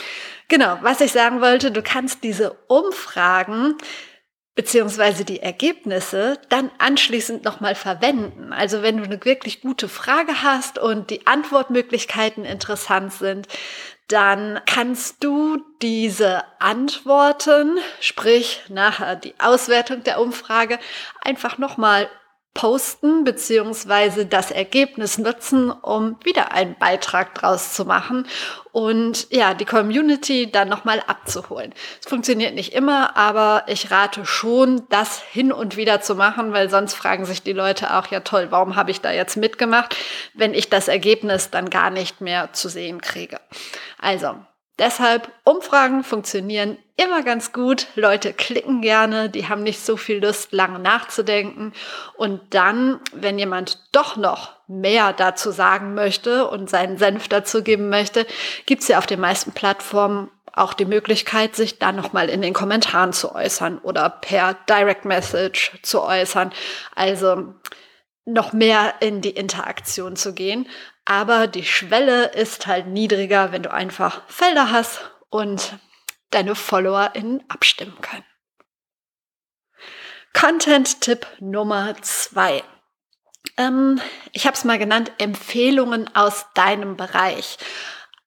Genau, 0.48 0.78
was 0.82 1.02
ich 1.02 1.12
sagen 1.12 1.42
wollte, 1.42 1.72
du 1.72 1.82
kannst 1.82 2.24
diese 2.24 2.52
Umfragen 2.68 3.76
beziehungsweise 4.56 5.24
die 5.24 5.42
Ergebnisse 5.42 6.38
dann 6.50 6.70
anschließend 6.78 7.46
nochmal 7.46 7.74
verwenden. 7.74 8.52
Also 8.52 8.82
wenn 8.82 8.98
du 8.98 9.04
eine 9.04 9.24
wirklich 9.24 9.62
gute 9.62 9.88
Frage 9.88 10.44
hast 10.44 10.78
und 10.78 11.10
die 11.10 11.26
Antwortmöglichkeiten 11.26 12.44
interessant 12.44 13.14
sind, 13.14 13.48
dann 14.10 14.60
kannst 14.66 15.24
du 15.24 15.64
diese 15.82 16.44
Antworten, 16.60 17.80
sprich 18.02 18.62
nachher 18.68 19.16
die 19.16 19.34
Auswertung 19.40 20.04
der 20.04 20.20
Umfrage, 20.20 20.80
einfach 21.22 21.58
nochmal 21.58 22.10
posten 22.53 23.24
beziehungsweise 23.24 24.25
das 24.25 24.51
Ergebnis 24.51 25.17
nutzen, 25.17 25.72
um 25.72 26.17
wieder 26.24 26.51
einen 26.51 26.75
Beitrag 26.77 27.34
draus 27.34 27.74
zu 27.74 27.86
machen 27.86 28.27
und 28.74 29.27
ja, 29.31 29.53
die 29.53 29.65
Community 29.65 30.51
dann 30.51 30.67
nochmal 30.67 31.01
abzuholen. 31.08 31.74
Es 32.01 32.10
funktioniert 32.10 32.53
nicht 32.53 32.74
immer, 32.74 33.15
aber 33.15 33.63
ich 33.67 33.89
rate 33.89 34.25
schon, 34.25 34.84
das 34.89 35.22
hin 35.22 35.53
und 35.53 35.77
wieder 35.77 36.01
zu 36.01 36.15
machen, 36.15 36.51
weil 36.51 36.70
sonst 36.70 36.93
fragen 36.93 37.25
sich 37.25 37.41
die 37.41 37.53
Leute 37.53 37.96
auch, 37.96 38.08
ja 38.08 38.20
toll, 38.20 38.48
warum 38.50 38.75
habe 38.75 38.91
ich 38.91 39.00
da 39.00 39.12
jetzt 39.12 39.38
mitgemacht, 39.38 39.96
wenn 40.34 40.53
ich 40.53 40.70
das 40.70 40.89
Ergebnis 40.89 41.51
dann 41.51 41.70
gar 41.70 41.89
nicht 41.89 42.20
mehr 42.20 42.51
zu 42.51 42.67
sehen 42.67 43.00
kriege. 43.00 43.39
Also, 43.98 44.36
Deshalb, 44.82 45.32
Umfragen 45.44 46.04
funktionieren 46.04 46.76
immer 46.98 47.22
ganz 47.22 47.54
gut. 47.54 47.86
Leute 47.94 48.34
klicken 48.34 48.82
gerne, 48.82 49.30
die 49.30 49.48
haben 49.48 49.62
nicht 49.62 49.86
so 49.86 49.96
viel 49.96 50.18
Lust, 50.26 50.54
lange 50.54 50.80
nachzudenken. 50.80 51.72
Und 52.18 52.42
dann, 52.56 53.00
wenn 53.14 53.38
jemand 53.38 53.80
doch 53.92 54.18
noch 54.18 54.54
mehr 54.68 55.14
dazu 55.14 55.52
sagen 55.52 55.94
möchte 55.94 56.48
und 56.48 56.68
seinen 56.68 56.98
Senf 56.98 57.28
dazu 57.28 57.62
geben 57.62 57.90
möchte, 57.90 58.26
gibt 58.66 58.82
es 58.82 58.88
ja 58.88 58.98
auf 58.98 59.06
den 59.06 59.20
meisten 59.20 59.52
Plattformen 59.52 60.32
auch 60.52 60.74
die 60.74 60.86
Möglichkeit, 60.86 61.56
sich 61.56 61.78
dann 61.78 61.96
nochmal 61.96 62.28
in 62.28 62.42
den 62.42 62.54
Kommentaren 62.54 63.14
zu 63.14 63.36
äußern 63.36 63.78
oder 63.78 64.10
per 64.10 64.56
Direct 64.68 65.06
Message 65.06 65.74
zu 65.84 66.02
äußern. 66.02 66.52
Also 66.96 67.54
noch 68.26 68.54
mehr 68.54 68.96
in 69.00 69.22
die 69.22 69.32
Interaktion 69.32 70.16
zu 70.16 70.34
gehen. 70.34 70.68
Aber 71.05 71.48
die 71.48 71.65
Schwelle 71.65 72.25
ist 72.34 72.67
halt 72.67 72.88
niedriger, 72.88 73.51
wenn 73.51 73.63
du 73.63 73.72
einfach 73.72 74.22
Felder 74.27 74.72
hast 74.72 75.12
und 75.29 75.77
deine 76.29 76.55
FollowerInnen 76.55 77.43
abstimmen 77.50 78.00
können. 78.01 78.25
Content-Tipp 80.34 81.27
Nummer 81.39 81.96
zwei. 82.01 82.63
Ähm, 83.58 84.00
ich 84.31 84.46
habe 84.46 84.55
es 84.55 84.63
mal 84.63 84.79
genannt, 84.79 85.12
Empfehlungen 85.17 86.13
aus 86.15 86.46
deinem 86.53 86.96
Bereich. 86.96 87.58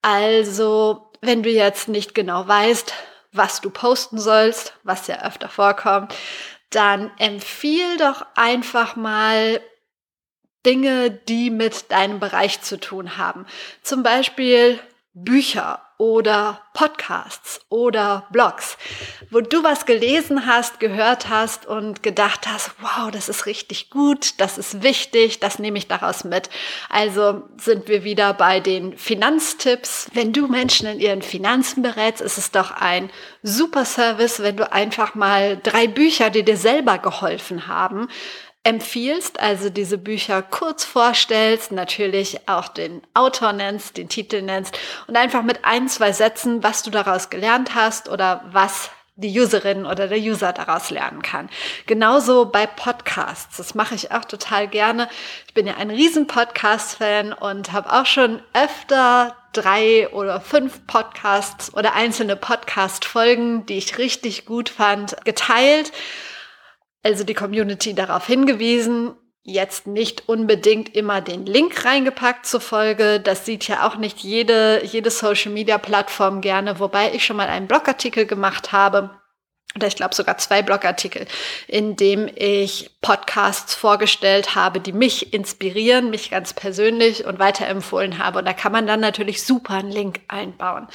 Also, 0.01 1.11
wenn 1.21 1.41
du 1.41 1.49
jetzt 1.49 1.87
nicht 1.87 2.13
genau 2.13 2.47
weißt, 2.47 2.93
was 3.31 3.61
du 3.61 3.69
posten 3.69 4.19
sollst, 4.19 4.73
was 4.83 5.07
ja 5.07 5.25
öfter 5.25 5.49
vorkommt, 5.49 6.13
dann 6.69 7.11
empfiehl 7.17 7.97
doch 7.97 8.25
einfach 8.35 8.95
mal 8.95 9.61
Dinge, 10.65 11.11
die 11.11 11.49
mit 11.49 11.91
deinem 11.91 12.19
Bereich 12.19 12.61
zu 12.61 12.79
tun 12.79 13.17
haben. 13.17 13.45
Zum 13.81 14.03
Beispiel 14.03 14.79
Bücher 15.13 15.79
oder 15.97 16.59
Podcasts 16.73 17.61
oder 17.69 18.27
Blogs, 18.31 18.77
wo 19.31 19.39
du 19.39 19.63
was 19.63 19.85
gelesen 19.85 20.45
hast, 20.45 20.81
gehört 20.81 21.29
hast 21.29 21.65
und 21.65 22.03
gedacht 22.03 22.47
hast, 22.47 22.71
wow, 22.81 23.09
das 23.11 23.29
ist 23.29 23.45
richtig 23.45 23.89
gut, 23.89 24.33
das 24.39 24.57
ist 24.57 24.83
wichtig, 24.83 25.39
das 25.39 25.57
nehme 25.57 25.77
ich 25.77 25.87
daraus 25.87 26.25
mit. 26.25 26.49
Also 26.89 27.43
sind 27.55 27.87
wir 27.87 28.03
wieder 28.03 28.33
bei 28.33 28.59
den 28.59 28.97
Finanztipps. 28.97 30.09
Wenn 30.13 30.33
du 30.33 30.47
Menschen 30.47 30.89
in 30.89 30.99
ihren 30.99 31.21
Finanzen 31.21 31.81
berätst, 31.81 32.21
ist 32.21 32.37
es 32.37 32.51
doch 32.51 32.71
ein 32.71 33.09
super 33.41 33.85
Service, 33.85 34.41
wenn 34.41 34.57
du 34.57 34.69
einfach 34.69 35.15
mal 35.15 35.57
drei 35.63 35.87
Bücher, 35.87 36.29
die 36.29 36.43
dir 36.43 36.57
selber 36.57 36.97
geholfen 36.97 37.67
haben, 37.67 38.09
empfiehlst, 38.65 39.39
also 39.39 39.69
diese 39.69 39.99
Bücher 39.99 40.41
kurz 40.41 40.83
vorstellst, 40.83 41.71
natürlich 41.71 42.49
auch 42.49 42.67
den 42.67 43.01
Autor 43.13 43.53
nennst, 43.53 43.97
den 43.97 44.09
Titel 44.09 44.41
nennst 44.41 44.77
und 45.07 45.15
einfach 45.15 45.43
mit 45.43 45.63
ein, 45.63 45.87
zwei 45.87 46.11
Sätzen, 46.11 46.63
was 46.63 46.81
du 46.81 46.89
daraus 46.89 47.29
gelernt 47.29 47.75
hast 47.75 48.09
oder 48.09 48.43
was 48.51 48.89
die 49.17 49.39
Userin 49.39 49.85
oder 49.85 50.07
der 50.07 50.17
User 50.17 50.51
daraus 50.51 50.89
lernen 50.89 51.21
kann. 51.21 51.47
Genauso 51.85 52.45
bei 52.47 52.65
Podcasts. 52.65 53.55
Das 53.57 53.75
mache 53.75 53.95
ich 53.95 54.11
auch 54.11 54.25
total 54.25 54.67
gerne. 54.67 55.07
Ich 55.47 55.53
bin 55.53 55.67
ja 55.67 55.75
ein 55.75 55.91
riesen 55.91 56.27
Podcast-Fan 56.27 57.33
und 57.33 57.71
habe 57.71 57.93
auch 57.93 58.07
schon 58.07 58.41
öfter 58.53 59.37
drei 59.53 60.09
oder 60.09 60.41
fünf 60.41 60.85
Podcasts 60.87 61.73
oder 61.75 61.93
einzelne 61.93 62.35
Podcast-Folgen, 62.35 63.67
die 63.67 63.77
ich 63.77 63.99
richtig 63.99 64.45
gut 64.45 64.69
fand, 64.69 65.15
geteilt 65.23 65.93
also 67.05 67.23
die 67.23 67.35
Community 67.35 67.93
darauf 67.93 68.25
hingewiesen, 68.25 69.13
jetzt 69.43 69.85
nicht 69.85 70.27
unbedingt 70.27 70.95
immer 70.95 71.21
den 71.21 71.45
Link 71.45 71.85
reingepackt 71.85 72.47
zur 72.47 72.61
Folge. 72.61 73.19
Das 73.19 73.45
sieht 73.45 73.67
ja 73.67 73.87
auch 73.87 73.97
nicht 73.97 74.19
jede, 74.21 74.83
jede 74.83 75.11
Social 75.11 75.51
Media 75.51 75.77
Plattform 75.77 76.41
gerne, 76.41 76.79
wobei 76.79 77.13
ich 77.13 77.23
schon 77.23 77.37
mal 77.37 77.47
einen 77.47 77.67
Blogartikel 77.67 78.25
gemacht 78.25 78.71
habe. 78.71 79.11
Oder 79.75 79.85
ich 79.85 79.95
glaube 79.95 80.15
sogar 80.15 80.39
zwei 80.39 80.63
Blogartikel, 80.63 81.27
in 81.67 81.95
dem 81.95 82.27
ich 82.33 82.89
Podcasts 83.01 83.75
vorgestellt 83.75 84.55
habe, 84.55 84.79
die 84.79 84.93
mich 84.93 85.31
inspirieren, 85.31 86.09
mich 86.09 86.31
ganz 86.31 86.53
persönlich 86.53 87.25
und 87.25 87.37
weiterempfohlen 87.37 88.17
habe. 88.17 88.39
Und 88.39 88.45
da 88.45 88.53
kann 88.53 88.71
man 88.71 88.87
dann 88.87 89.01
natürlich 89.01 89.43
super 89.43 89.75
einen 89.75 89.91
Link 89.91 90.21
einbauen. 90.27 90.87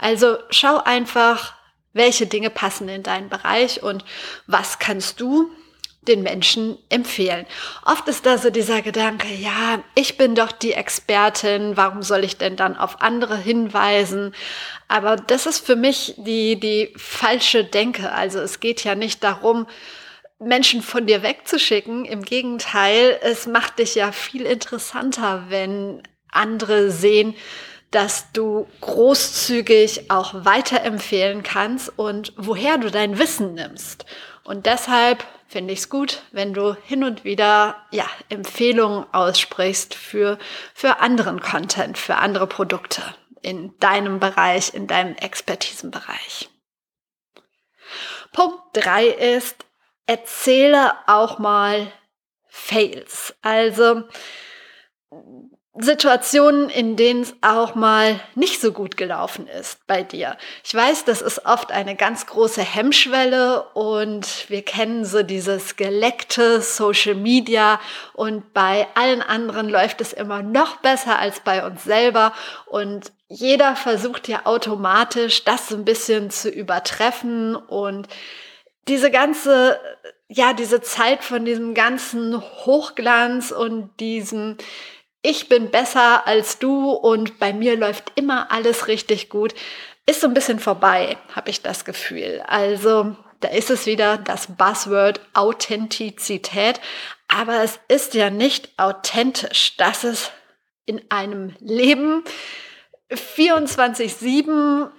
Also 0.00 0.38
schau 0.50 0.82
einfach, 0.82 1.54
welche 1.94 2.26
Dinge 2.26 2.50
passen 2.50 2.88
in 2.88 3.02
deinen 3.02 3.30
Bereich 3.30 3.82
und 3.82 4.04
was 4.46 4.78
kannst 4.78 5.20
du 5.20 5.50
den 6.06 6.22
Menschen 6.22 6.78
empfehlen. 6.88 7.46
Oft 7.84 8.06
ist 8.08 8.26
da 8.26 8.38
so 8.38 8.50
dieser 8.50 8.82
Gedanke, 8.82 9.26
ja, 9.28 9.82
ich 9.94 10.16
bin 10.16 10.34
doch 10.34 10.52
die 10.52 10.72
Expertin, 10.72 11.76
warum 11.76 12.02
soll 12.02 12.24
ich 12.24 12.36
denn 12.36 12.56
dann 12.56 12.76
auf 12.76 13.00
andere 13.00 13.36
hinweisen? 13.36 14.34
Aber 14.88 15.16
das 15.16 15.46
ist 15.46 15.64
für 15.64 15.76
mich 15.76 16.14
die, 16.18 16.60
die 16.60 16.92
falsche 16.96 17.64
Denke. 17.64 18.12
Also 18.12 18.38
es 18.40 18.60
geht 18.60 18.84
ja 18.84 18.94
nicht 18.94 19.24
darum, 19.24 19.66
Menschen 20.38 20.82
von 20.82 21.06
dir 21.06 21.22
wegzuschicken. 21.22 22.04
Im 22.04 22.22
Gegenteil, 22.22 23.18
es 23.22 23.46
macht 23.46 23.78
dich 23.78 23.94
ja 23.94 24.12
viel 24.12 24.42
interessanter, 24.42 25.46
wenn 25.48 26.02
andere 26.30 26.90
sehen, 26.90 27.34
dass 27.94 28.32
du 28.32 28.66
großzügig 28.80 30.10
auch 30.10 30.34
weiterempfehlen 30.44 31.44
kannst 31.44 31.96
und 31.96 32.32
woher 32.36 32.76
du 32.78 32.90
dein 32.90 33.18
Wissen 33.18 33.54
nimmst. 33.54 34.04
Und 34.42 34.66
deshalb 34.66 35.24
finde 35.46 35.72
ich 35.72 35.80
es 35.80 35.88
gut, 35.88 36.22
wenn 36.32 36.52
du 36.52 36.74
hin 36.84 37.04
und 37.04 37.22
wieder 37.22 37.76
ja, 37.92 38.06
Empfehlungen 38.28 39.06
aussprichst 39.12 39.94
für, 39.94 40.38
für 40.74 40.98
anderen 40.98 41.40
Content, 41.40 41.96
für 41.96 42.16
andere 42.16 42.48
Produkte 42.48 43.00
in 43.42 43.78
deinem 43.78 44.18
Bereich, 44.18 44.74
in 44.74 44.88
deinem 44.88 45.14
Expertisenbereich. 45.14 46.48
Punkt 48.32 48.58
drei 48.72 49.06
ist, 49.06 49.64
erzähle 50.06 50.94
auch 51.06 51.38
mal 51.38 51.92
Fails. 52.48 53.36
Also 53.42 54.02
Situationen, 55.76 56.68
in 56.68 56.94
denen 56.94 57.22
es 57.22 57.34
auch 57.40 57.74
mal 57.74 58.20
nicht 58.36 58.60
so 58.60 58.70
gut 58.70 58.96
gelaufen 58.96 59.48
ist 59.48 59.84
bei 59.88 60.04
dir. 60.04 60.36
Ich 60.62 60.72
weiß, 60.72 61.04
das 61.04 61.20
ist 61.20 61.46
oft 61.46 61.72
eine 61.72 61.96
ganz 61.96 62.26
große 62.26 62.62
Hemmschwelle 62.62 63.64
und 63.74 64.48
wir 64.48 64.62
kennen 64.62 65.04
so 65.04 65.24
dieses 65.24 65.74
geleckte 65.74 66.60
Social 66.60 67.16
Media 67.16 67.80
und 68.12 68.54
bei 68.54 68.86
allen 68.94 69.20
anderen 69.20 69.68
läuft 69.68 70.00
es 70.00 70.12
immer 70.12 70.42
noch 70.42 70.76
besser 70.76 71.18
als 71.18 71.40
bei 71.40 71.66
uns 71.66 71.82
selber 71.82 72.32
und 72.66 73.10
jeder 73.26 73.74
versucht 73.74 74.28
ja 74.28 74.42
automatisch 74.44 75.42
das 75.42 75.68
so 75.68 75.74
ein 75.74 75.84
bisschen 75.84 76.30
zu 76.30 76.50
übertreffen 76.50 77.56
und 77.56 78.06
diese 78.86 79.10
ganze, 79.10 79.80
ja, 80.28 80.52
diese 80.52 80.82
Zeit 80.82 81.24
von 81.24 81.44
diesem 81.44 81.74
ganzen 81.74 82.40
Hochglanz 82.40 83.50
und 83.50 83.90
diesem 83.98 84.56
ich 85.24 85.48
bin 85.48 85.70
besser 85.70 86.26
als 86.26 86.58
du 86.58 86.90
und 86.90 87.38
bei 87.38 87.54
mir 87.54 87.76
läuft 87.76 88.12
immer 88.14 88.52
alles 88.52 88.88
richtig 88.88 89.30
gut, 89.30 89.54
ist 90.04 90.20
so 90.20 90.26
ein 90.26 90.34
bisschen 90.34 90.60
vorbei, 90.60 91.16
habe 91.34 91.48
ich 91.48 91.62
das 91.62 91.86
Gefühl. 91.86 92.42
Also 92.46 93.16
da 93.40 93.48
ist 93.48 93.70
es 93.70 93.86
wieder 93.86 94.18
das 94.18 94.48
Buzzword 94.48 95.22
Authentizität, 95.32 96.78
aber 97.26 97.62
es 97.62 97.80
ist 97.88 98.12
ja 98.12 98.28
nicht 98.28 98.68
authentisch, 98.76 99.78
dass 99.78 100.04
es 100.04 100.30
in 100.84 101.00
einem 101.08 101.56
Leben 101.58 102.22
24-7, 103.10 104.90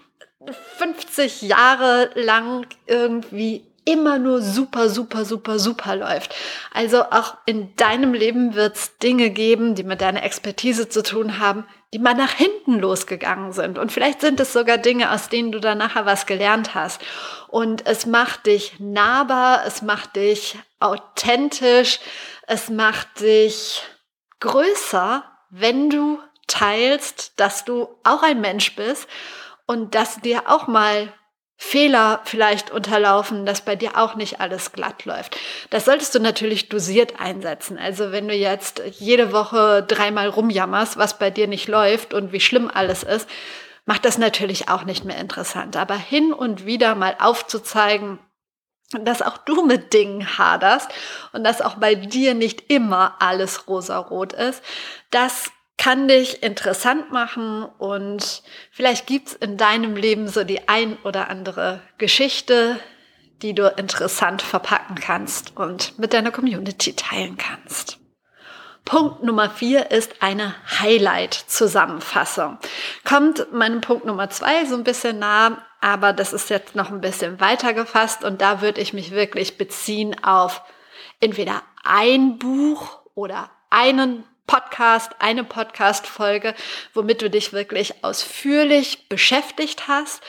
50 0.77 1.43
Jahre 1.43 2.09
lang 2.15 2.65
irgendwie 2.87 3.63
immer 3.85 4.17
nur 4.17 4.41
super, 4.41 4.89
super, 4.89 5.25
super, 5.25 5.59
super 5.59 5.95
läuft. 5.95 6.35
Also 6.73 7.03
auch 7.03 7.37
in 7.45 7.75
deinem 7.75 8.13
Leben 8.13 8.55
wird 8.55 8.75
es 8.75 8.97
Dinge 8.97 9.29
geben, 9.29 9.75
die 9.75 9.83
mit 9.83 10.01
deiner 10.01 10.23
Expertise 10.23 10.89
zu 10.89 11.03
tun 11.03 11.39
haben, 11.39 11.65
die 11.93 11.99
mal 11.99 12.15
nach 12.15 12.31
hinten 12.31 12.79
losgegangen 12.79 13.53
sind. 13.53 13.77
Und 13.77 13.91
vielleicht 13.91 14.21
sind 14.21 14.39
es 14.39 14.53
sogar 14.53 14.79
Dinge, 14.79 15.11
aus 15.11 15.29
denen 15.29 15.51
du 15.51 15.59
dann 15.59 15.77
nachher 15.77 16.05
was 16.05 16.25
gelernt 16.25 16.73
hast. 16.73 16.99
Und 17.47 17.85
es 17.85 18.05
macht 18.05 18.47
dich 18.47 18.79
nahbar, 18.79 19.63
es 19.65 19.81
macht 19.83 20.15
dich 20.15 20.57
authentisch, 20.79 21.99
es 22.47 22.69
macht 22.69 23.21
dich 23.21 23.83
größer, 24.39 25.23
wenn 25.51 25.89
du 25.89 26.19
teilst, 26.47 27.39
dass 27.39 27.65
du 27.65 27.87
auch 28.03 28.23
ein 28.23 28.41
Mensch 28.41 28.75
bist 28.75 29.07
und 29.67 29.95
dass 29.95 30.21
dir 30.21 30.49
auch 30.49 30.67
mal 30.67 31.13
Fehler 31.57 32.21
vielleicht 32.25 32.69
unterlaufen, 32.69 33.45
dass 33.45 33.61
bei 33.61 33.75
dir 33.75 33.97
auch 33.97 34.15
nicht 34.15 34.41
alles 34.41 34.73
glatt 34.73 35.05
läuft. 35.05 35.37
Das 35.69 35.85
solltest 35.85 36.13
du 36.13 36.19
natürlich 36.19 36.67
dosiert 36.67 37.19
einsetzen. 37.19 37.77
Also 37.77 38.11
wenn 38.11 38.27
du 38.27 38.33
jetzt 38.33 38.81
jede 38.99 39.31
Woche 39.31 39.83
dreimal 39.87 40.27
rumjammerst, 40.27 40.97
was 40.97 41.17
bei 41.17 41.29
dir 41.29 41.47
nicht 41.47 41.67
läuft 41.67 42.13
und 42.13 42.33
wie 42.33 42.41
schlimm 42.41 42.69
alles 42.73 43.03
ist, 43.03 43.29
macht 43.85 44.03
das 44.03 44.17
natürlich 44.17 44.67
auch 44.67 44.83
nicht 44.83 45.05
mehr 45.05 45.17
interessant. 45.17 45.77
Aber 45.77 45.95
hin 45.95 46.33
und 46.33 46.65
wieder 46.65 46.93
mal 46.93 47.15
aufzuzeigen, 47.19 48.19
dass 48.91 49.21
auch 49.21 49.37
du 49.37 49.65
mit 49.65 49.93
Dingen 49.93 50.37
haderst 50.37 50.89
und 51.31 51.43
dass 51.43 51.61
auch 51.61 51.75
bei 51.75 51.95
dir 51.95 52.33
nicht 52.33 52.69
immer 52.69 53.15
alles 53.19 53.67
rosarot 53.67 54.33
ist, 54.33 54.61
das 55.09 55.51
kann 55.77 56.07
dich 56.07 56.41
interessant 56.41 57.11
machen 57.11 57.63
und 57.63 58.43
vielleicht 58.71 59.07
gibt's 59.07 59.33
in 59.33 59.57
deinem 59.57 59.95
Leben 59.95 60.27
so 60.27 60.43
die 60.43 60.67
ein 60.67 60.97
oder 61.03 61.29
andere 61.29 61.81
Geschichte, 61.97 62.79
die 63.41 63.53
du 63.53 63.67
interessant 63.77 64.41
verpacken 64.41 64.95
kannst 64.95 65.57
und 65.57 65.99
mit 65.99 66.13
deiner 66.13 66.31
Community 66.31 66.93
teilen 66.93 67.37
kannst. 67.37 67.99
Punkt 68.85 69.23
Nummer 69.23 69.49
vier 69.49 69.89
ist 69.91 70.21
eine 70.21 70.55
Highlight-Zusammenfassung. 70.79 72.59
Kommt 73.03 73.51
meinem 73.51 73.81
Punkt 73.81 74.05
Nummer 74.05 74.29
zwei 74.29 74.65
so 74.65 74.75
ein 74.75 74.83
bisschen 74.83 75.19
nah, 75.19 75.57
aber 75.81 76.13
das 76.13 76.33
ist 76.33 76.51
jetzt 76.51 76.75
noch 76.75 76.91
ein 76.91 77.01
bisschen 77.01 77.39
weiter 77.39 77.73
gefasst 77.73 78.23
und 78.23 78.41
da 78.41 78.61
würde 78.61 78.81
ich 78.81 78.93
mich 78.93 79.11
wirklich 79.11 79.57
beziehen 79.57 80.15
auf 80.23 80.61
entweder 81.19 81.63
ein 81.83 82.37
Buch 82.37 82.99
oder 83.15 83.49
einen 83.71 84.23
Podcast, 84.47 85.11
eine 85.19 85.43
Podcast-Folge, 85.43 86.53
womit 86.93 87.21
du 87.21 87.29
dich 87.29 87.53
wirklich 87.53 88.03
ausführlich 88.03 89.09
beschäftigt 89.09 89.87
hast 89.87 90.21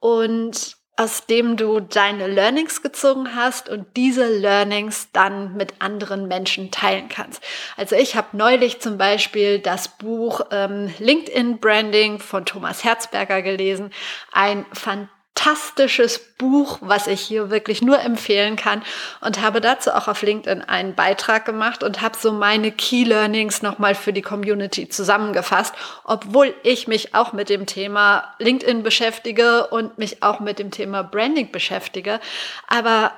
und 0.00 0.76
aus 0.98 1.26
dem 1.26 1.58
du 1.58 1.80
deine 1.80 2.26
Learnings 2.26 2.82
gezogen 2.82 3.36
hast 3.36 3.68
und 3.68 3.86
diese 3.96 4.26
Learnings 4.26 5.08
dann 5.12 5.54
mit 5.54 5.74
anderen 5.80 6.26
Menschen 6.26 6.70
teilen 6.70 7.08
kannst. 7.08 7.42
Also 7.76 7.96
ich 7.96 8.16
habe 8.16 8.34
neulich 8.34 8.80
zum 8.80 8.96
Beispiel 8.96 9.58
das 9.58 9.88
Buch 9.88 10.40
ähm, 10.50 10.92
LinkedIn 10.98 11.58
Branding 11.58 12.18
von 12.18 12.46
Thomas 12.46 12.82
Herzberger 12.82 13.42
gelesen. 13.42 13.90
Ein 14.32 14.64
fantastisches 14.72 15.15
fantastisches 15.36 16.18
Buch, 16.18 16.78
was 16.80 17.06
ich 17.06 17.20
hier 17.20 17.50
wirklich 17.50 17.82
nur 17.82 18.00
empfehlen 18.00 18.56
kann 18.56 18.82
und 19.20 19.40
habe 19.40 19.60
dazu 19.60 19.92
auch 19.92 20.08
auf 20.08 20.22
LinkedIn 20.22 20.62
einen 20.62 20.94
Beitrag 20.94 21.44
gemacht 21.44 21.82
und 21.82 22.00
habe 22.00 22.16
so 22.18 22.32
meine 22.32 22.72
Key 22.72 23.04
Learnings 23.04 23.62
nochmal 23.62 23.94
für 23.94 24.12
die 24.12 24.22
Community 24.22 24.88
zusammengefasst, 24.88 25.74
obwohl 26.04 26.54
ich 26.62 26.88
mich 26.88 27.14
auch 27.14 27.32
mit 27.32 27.48
dem 27.48 27.66
Thema 27.66 28.34
LinkedIn 28.38 28.82
beschäftige 28.82 29.68
und 29.68 29.98
mich 29.98 30.22
auch 30.22 30.40
mit 30.40 30.58
dem 30.58 30.70
Thema 30.70 31.02
Branding 31.02 31.50
beschäftige. 31.52 32.20
Aber 32.68 33.12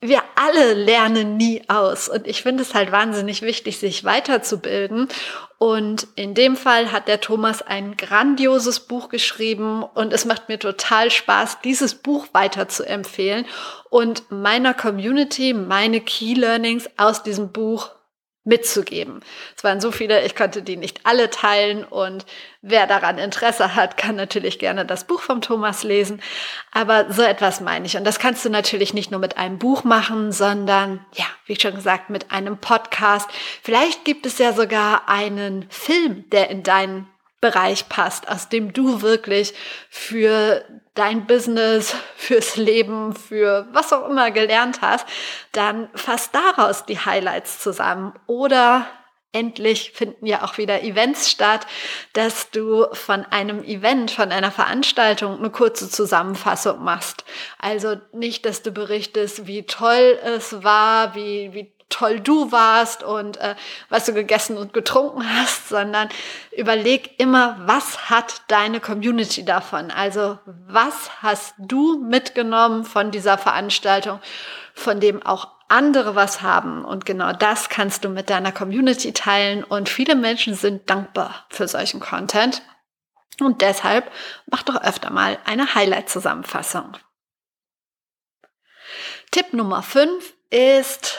wir 0.00 0.22
alle 0.34 0.72
lernen 0.72 1.36
nie 1.36 1.62
aus. 1.68 2.08
Und 2.08 2.26
ich 2.26 2.42
finde 2.42 2.62
es 2.62 2.74
halt 2.74 2.90
wahnsinnig 2.90 3.42
wichtig, 3.42 3.78
sich 3.78 4.04
weiterzubilden. 4.04 5.08
Und 5.58 6.08
in 6.16 6.32
dem 6.34 6.56
Fall 6.56 6.90
hat 6.90 7.06
der 7.06 7.20
Thomas 7.20 7.60
ein 7.60 7.98
grandioses 7.98 8.80
Buch 8.80 9.10
geschrieben 9.10 9.82
und 9.82 10.12
es 10.14 10.24
macht 10.24 10.48
mir 10.48 10.58
total 10.58 11.10
Spaß, 11.10 11.58
dieses 11.62 11.94
Buch 11.94 12.28
weiter 12.32 12.66
zu 12.68 12.84
empfehlen 12.86 13.44
und 13.90 14.30
meiner 14.30 14.72
Community 14.72 15.52
meine 15.52 16.00
Key 16.00 16.32
Learnings 16.32 16.88
aus 16.96 17.22
diesem 17.22 17.52
Buch 17.52 17.90
mitzugeben. 18.44 19.20
Es 19.56 19.64
waren 19.64 19.80
so 19.80 19.92
viele, 19.92 20.24
ich 20.24 20.34
konnte 20.34 20.62
die 20.62 20.76
nicht 20.76 21.00
alle 21.04 21.28
teilen 21.28 21.84
und 21.84 22.24
wer 22.62 22.86
daran 22.86 23.18
Interesse 23.18 23.74
hat, 23.74 23.96
kann 23.96 24.16
natürlich 24.16 24.58
gerne 24.58 24.86
das 24.86 25.04
Buch 25.04 25.20
vom 25.20 25.42
Thomas 25.42 25.82
lesen. 25.82 26.22
Aber 26.72 27.12
so 27.12 27.22
etwas 27.22 27.60
meine 27.60 27.86
ich. 27.86 27.96
Und 27.96 28.04
das 28.04 28.18
kannst 28.18 28.44
du 28.44 28.50
natürlich 28.50 28.94
nicht 28.94 29.10
nur 29.10 29.20
mit 29.20 29.36
einem 29.36 29.58
Buch 29.58 29.84
machen, 29.84 30.32
sondern, 30.32 31.04
ja, 31.14 31.26
wie 31.46 31.60
schon 31.60 31.74
gesagt, 31.74 32.08
mit 32.08 32.30
einem 32.30 32.58
Podcast. 32.58 33.28
Vielleicht 33.62 34.04
gibt 34.04 34.24
es 34.24 34.38
ja 34.38 34.52
sogar 34.52 35.08
einen 35.08 35.66
Film, 35.68 36.28
der 36.30 36.48
in 36.50 36.62
deinen 36.62 37.08
Bereich 37.40 37.88
passt, 37.88 38.28
aus 38.28 38.48
dem 38.48 38.72
du 38.72 39.00
wirklich 39.00 39.54
für 39.88 40.64
dein 40.94 41.26
Business, 41.26 41.94
fürs 42.16 42.56
Leben, 42.56 43.14
für 43.14 43.66
was 43.72 43.92
auch 43.92 44.08
immer 44.08 44.30
gelernt 44.30 44.80
hast, 44.82 45.06
dann 45.52 45.88
fass 45.94 46.30
daraus 46.30 46.84
die 46.84 46.98
Highlights 46.98 47.60
zusammen 47.60 48.12
oder 48.26 48.86
endlich 49.32 49.92
finden 49.92 50.26
ja 50.26 50.42
auch 50.42 50.58
wieder 50.58 50.82
Events 50.82 51.30
statt, 51.30 51.66
dass 52.12 52.50
du 52.50 52.86
von 52.92 53.24
einem 53.26 53.62
Event, 53.62 54.10
von 54.10 54.32
einer 54.32 54.50
Veranstaltung 54.50 55.38
eine 55.38 55.50
kurze 55.50 55.88
Zusammenfassung 55.88 56.82
machst. 56.82 57.24
Also 57.58 57.96
nicht, 58.12 58.44
dass 58.44 58.62
du 58.62 58.72
berichtest, 58.72 59.46
wie 59.46 59.64
toll 59.64 60.18
es 60.24 60.64
war, 60.64 61.14
wie, 61.14 61.54
wie 61.54 61.72
toll 61.90 62.20
du 62.20 62.50
warst 62.50 63.02
und 63.02 63.36
äh, 63.36 63.54
was 63.88 64.06
du 64.06 64.14
gegessen 64.14 64.56
und 64.56 64.72
getrunken 64.72 65.22
hast, 65.36 65.68
sondern 65.68 66.08
überleg 66.56 67.20
immer, 67.20 67.58
was 67.66 68.08
hat 68.08 68.42
deine 68.48 68.80
Community 68.80 69.44
davon? 69.44 69.90
Also 69.90 70.38
was 70.46 71.22
hast 71.22 71.54
du 71.58 71.98
mitgenommen 72.02 72.84
von 72.84 73.10
dieser 73.10 73.36
Veranstaltung, 73.36 74.20
von 74.74 75.00
dem 75.00 75.24
auch 75.24 75.48
andere 75.68 76.14
was 76.14 76.40
haben? 76.40 76.84
Und 76.84 77.04
genau 77.04 77.32
das 77.32 77.68
kannst 77.68 78.04
du 78.04 78.08
mit 78.08 78.30
deiner 78.30 78.52
Community 78.52 79.12
teilen 79.12 79.64
und 79.64 79.88
viele 79.88 80.14
Menschen 80.14 80.54
sind 80.54 80.88
dankbar 80.88 81.46
für 81.50 81.68
solchen 81.68 82.00
Content. 82.00 82.62
Und 83.40 83.62
deshalb 83.62 84.10
mach 84.46 84.62
doch 84.62 84.82
öfter 84.82 85.10
mal 85.10 85.38
eine 85.44 85.74
Highlight-Zusammenfassung. 85.74 86.96
Tipp 89.30 89.52
Nummer 89.52 89.82
5 89.82 90.34
ist, 90.50 91.18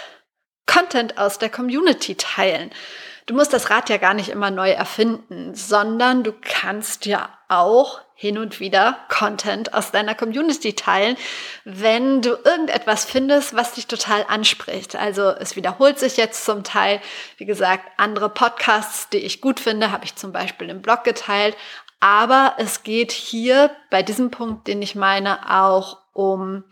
Content 0.66 1.18
aus 1.18 1.40
der 1.40 1.50
Community 1.50 2.16
teilen. 2.16 2.72
Du 3.26 3.36
musst 3.36 3.54
das 3.54 3.70
Rad 3.70 3.90
ja 3.90 3.98
gar 3.98 4.14
nicht 4.14 4.30
immer 4.30 4.52
neu 4.52 4.72
erfinden, 4.72 5.54
sondern 5.54 6.24
du 6.24 6.34
kannst 6.34 7.06
ja 7.06 7.30
auch 7.48 8.02
hin 8.22 8.38
und 8.38 8.60
wieder 8.60 9.00
Content 9.10 9.74
aus 9.74 9.92
deiner 9.92 10.14
Community 10.14 10.74
teilen, 10.74 11.18
wenn 11.66 12.22
du 12.22 12.32
irgendetwas 12.32 13.06
findest, 13.06 13.56
was 13.56 13.74
dich 13.74 13.88
total 13.88 14.26
anspricht. 14.28 14.96
Also 14.96 15.30
es 15.30 15.56
wiederholt 15.56 15.98
sich 15.98 16.18
jetzt 16.18 16.46
zum 16.46 16.64
Teil, 16.64 17.02
wie 17.38 17.46
gesagt, 17.46 17.84
andere 17.98 18.30
Podcasts, 18.30 19.10
die 19.10 19.18
ich 19.18 19.42
gut 19.42 19.60
finde, 19.60 19.92
habe 19.92 20.06
ich 20.06 20.16
zum 20.16 20.32
Beispiel 20.32 20.70
im 20.70 20.84
Blog 20.84 21.04
geteilt. 21.04 21.58
Aber 22.00 22.54
es 22.58 22.84
geht 22.84 23.12
hier 23.12 23.72
bei 23.90 24.04
diesem 24.04 24.30
Punkt, 24.30 24.68
den 24.68 24.82
ich 24.82 24.94
meine, 24.94 25.50
auch 25.50 25.98
um 26.14 26.64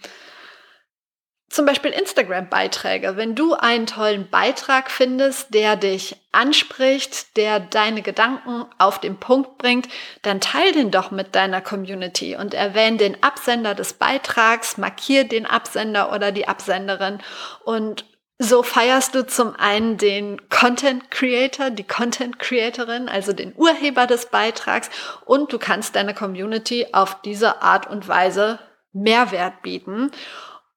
zum 1.50 1.66
Beispiel 1.66 1.92
Instagram-Beiträge. 1.92 3.18
Wenn 3.18 3.36
du 3.36 3.54
einen 3.54 3.88
tollen 3.88 4.30
Beitrag 4.30 4.92
findest, 4.92 5.54
der 5.54 5.76
dich 5.76 6.16
anspricht, 6.32 7.36
der 7.38 7.60
deine 7.60 8.02
Gedanken 8.02 8.66
auf 8.78 9.00
den 9.00 9.18
Punkt 9.18 9.58
bringt, 9.58 9.88
dann 10.22 10.42
teil 10.42 10.72
den 10.74 10.92
doch 10.92 11.10
mit 11.10 11.36
deiner 11.36 11.62
Community 11.62 12.36
und 12.36 12.54
erwähne 12.54 12.98
den 12.98 13.24
Absender 13.24 13.74
des 13.74 13.94
Beitrags, 13.94 14.78
markier 14.78 15.24
den 15.24 15.46
Absender 15.46 16.14
oder 16.14 16.32
die 16.32 16.48
Absenderin 16.48 17.20
und 17.66 18.06
so 18.42 18.64
feierst 18.64 19.16
du 19.16 19.28
zum 19.28 19.54
einen 19.58 19.98
den 19.98 20.48
Content 20.50 21.12
Creator, 21.12 21.72
die 21.72 21.84
Content 21.84 22.40
Creatorin, 22.40 23.10
also 23.10 23.34
den 23.34 23.54
Urheber 23.54 24.08
des 24.08 24.28
Beitrags 24.28 24.90
und 25.26 25.52
du 25.52 25.60
kannst 25.60 25.98
deiner 25.98 26.14
Community 26.14 26.88
auf 26.94 27.22
diese 27.22 27.62
Art 27.62 27.90
und 27.90 28.08
Weise 28.08 28.60
Mehrwert 28.94 29.62
bieten. 29.62 30.12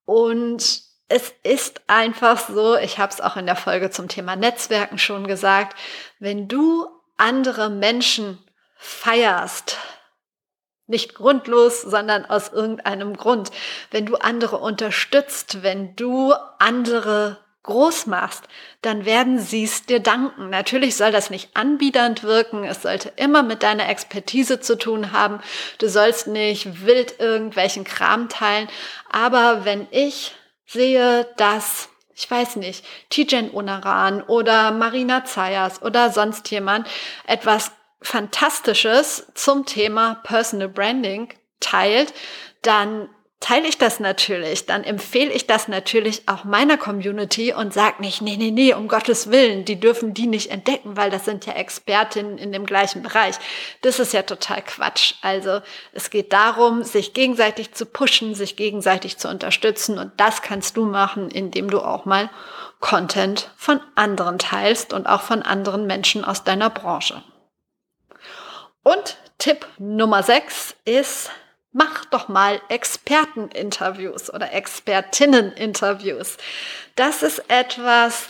Und 0.05 0.83
es 1.09 1.35
ist 1.43 1.83
einfach 1.89 2.49
so, 2.49 2.77
ich 2.77 2.99
habe 2.99 3.13
es 3.13 3.21
auch 3.21 3.37
in 3.37 3.47
der 3.47 3.57
Folge 3.57 3.91
zum 3.91 4.09
Thema 4.09 4.35
Netzwerken 4.35 4.99
schon 4.99 5.27
gesagt, 5.27 5.79
wenn 6.19 6.49
du 6.49 6.87
andere 7.17 7.69
Menschen 7.69 8.39
feierst, 8.77 9.77
nicht 10.87 11.15
grundlos, 11.15 11.83
sondern 11.83 12.25
aus 12.25 12.49
irgendeinem 12.49 13.17
Grund, 13.17 13.51
wenn 13.91 14.07
du 14.07 14.17
andere 14.17 14.59
unterstützt, 14.59 15.63
wenn 15.63 15.95
du 15.97 16.33
andere 16.59 17.42
groß 17.63 18.07
machst, 18.07 18.45
dann 18.81 19.05
werden 19.05 19.39
sie 19.39 19.65
es 19.65 19.87
dir 19.87 20.01
danken. 20.01 20.51
Natürlich 20.51 20.97
soll 20.97 21.13
das 21.13 21.31
nicht 21.31 21.57
anbiedernd 21.57 22.25
wirken. 22.25 22.65
Es 22.65 22.83
sollte 22.83 23.13
immer 23.17 23.43
mit 23.43 23.63
deiner 23.63 23.89
Expertise 23.89 24.61
zu 24.61 24.77
tun 24.77 25.13
haben. 25.13 25.41
Du 25.79 25.89
sollst 25.89 26.27
nicht 26.27 26.85
wild 26.85 27.21
irgendwelchen 27.21 27.85
Kram 27.85 28.29
teilen. 28.29 28.69
Aber 29.11 29.65
wenn 29.65 29.87
ich 29.91 30.35
sehe, 30.67 31.29
dass 31.37 31.89
ich 32.15 32.31
weiß 32.31 32.57
nicht, 32.57 32.85
Tijen 33.09 33.51
Unaran 33.51 34.23
oder 34.23 34.71
Marina 34.71 35.25
Zayas 35.25 35.83
oder 35.83 36.11
sonst 36.11 36.51
jemand 36.51 36.87
etwas 37.27 37.73
Fantastisches 38.03 39.27
zum 39.35 39.65
Thema 39.65 40.17
Personal 40.23 40.69
Branding 40.69 41.33
teilt, 41.61 42.13
dann 42.63 43.09
teile 43.43 43.69
ich 43.69 43.77
das 43.77 44.01
natürlich, 44.01 44.65
dann 44.65 44.85
empfehle 44.85 45.31
ich 45.31 45.47
das 45.47 45.69
natürlich 45.69 46.29
auch 46.29 46.45
meiner 46.45 46.79
Community 46.79 47.53
und 47.53 47.75
sage 47.75 48.01
nicht, 48.01 48.23
nee, 48.23 48.37
nee, 48.39 48.51
nee, 48.51 48.73
um 48.73 48.89
Gottes 48.89 49.31
Willen, 49.31 49.67
die 49.67 49.79
dürfen 49.79 50.15
die 50.15 50.27
nicht 50.27 50.51
entdecken, 50.51 50.97
weil 50.97 51.11
das 51.11 51.27
sind 51.27 51.45
ja 51.45 51.53
Expertinnen 51.53 52.39
in 52.39 52.53
dem 52.53 52.65
gleichen 52.65 53.03
Bereich. 53.03 53.35
Das 53.83 53.99
ist 53.99 54.15
ja 54.15 54.23
total 54.23 54.63
Quatsch. 54.63 55.15
Also 55.21 55.61
es 55.93 56.09
geht 56.09 56.33
darum, 56.33 56.85
sich 56.85 57.13
gegenseitig 57.13 57.73
zu 57.75 57.85
pushen, 57.85 58.35
sich 58.35 58.57
gegenseitig 58.57 59.19
zu 59.19 59.29
unterstützen 59.29 59.99
und 59.99 60.13
das 60.17 60.41
kannst 60.41 60.77
du 60.77 60.87
machen, 60.87 61.31
indem 61.31 61.69
du 61.69 61.81
auch 61.81 62.05
mal 62.05 62.31
Content 62.81 63.51
von 63.57 63.81
anderen 63.97 64.39
teilst 64.39 64.93
und 64.93 65.07
auch 65.07 65.23
von 65.23 65.43
anderen 65.43 65.87
Menschen 65.87 66.25
aus 66.25 66.45
deiner 66.45 66.71
Branche. 66.71 67.23
Und 68.85 69.17
Tipp 69.39 69.67
Nummer 69.79 70.23
6 70.23 70.77
ist, 70.85 71.31
mach 71.73 72.05
doch 72.07 72.29
mal 72.29 72.61
Experteninterviews 72.69 74.33
oder 74.33 74.53
Expertinneninterviews. 74.53 76.37
Das 76.95 77.23
ist 77.23 77.43
etwas, 77.49 78.29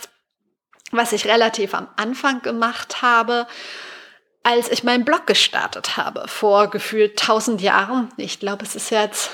was 0.91 1.11
ich 1.11 1.25
relativ 1.25 1.73
am 1.73 1.87
Anfang 1.95 2.41
gemacht 2.41 3.01
habe, 3.01 3.47
als 4.43 4.69
ich 4.69 4.83
meinen 4.83 5.05
Blog 5.05 5.25
gestartet 5.27 5.97
habe, 5.97 6.27
vor 6.27 6.69
gefühlt 6.69 7.17
tausend 7.17 7.61
Jahren. 7.61 8.09
Ich 8.17 8.39
glaube, 8.39 8.65
es 8.65 8.75
ist 8.75 8.89
jetzt 8.89 9.31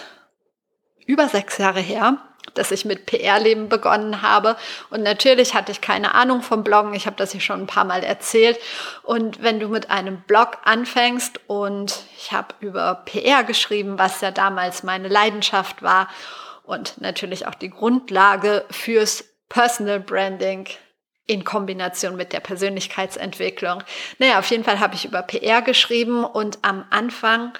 über 1.05 1.27
sechs 1.27 1.57
Jahre 1.57 1.79
her 1.79 2.28
dass 2.59 2.71
ich 2.71 2.85
mit 2.85 3.05
PR-Leben 3.05 3.69
begonnen 3.69 4.21
habe. 4.21 4.55
Und 4.89 5.01
natürlich 5.01 5.55
hatte 5.55 5.71
ich 5.71 5.81
keine 5.81 6.13
Ahnung 6.13 6.41
vom 6.41 6.63
Bloggen. 6.63 6.93
Ich 6.93 7.05
habe 7.05 7.15
das 7.15 7.31
hier 7.31 7.41
schon 7.41 7.61
ein 7.61 7.67
paar 7.67 7.85
Mal 7.85 8.03
erzählt. 8.03 8.59
Und 9.03 9.41
wenn 9.41 9.59
du 9.59 9.69
mit 9.69 9.89
einem 9.89 10.21
Blog 10.21 10.57
anfängst 10.65 11.39
und 11.47 12.03
ich 12.17 12.31
habe 12.31 12.53
über 12.59 13.01
PR 13.05 13.43
geschrieben, 13.43 13.97
was 13.97 14.21
ja 14.21 14.31
damals 14.31 14.83
meine 14.83 15.07
Leidenschaft 15.07 15.81
war 15.81 16.09
und 16.63 17.01
natürlich 17.01 17.47
auch 17.47 17.55
die 17.55 17.69
Grundlage 17.69 18.65
fürs 18.69 19.23
Personal 19.47 19.99
Branding 19.99 20.67
in 21.25 21.43
Kombination 21.43 22.15
mit 22.15 22.33
der 22.33 22.39
Persönlichkeitsentwicklung. 22.39 23.83
Naja, 24.17 24.39
auf 24.39 24.49
jeden 24.49 24.63
Fall 24.63 24.79
habe 24.79 24.95
ich 24.95 25.05
über 25.05 25.21
PR 25.21 25.61
geschrieben 25.61 26.23
und 26.23 26.59
am 26.63 26.85
Anfang 26.89 27.53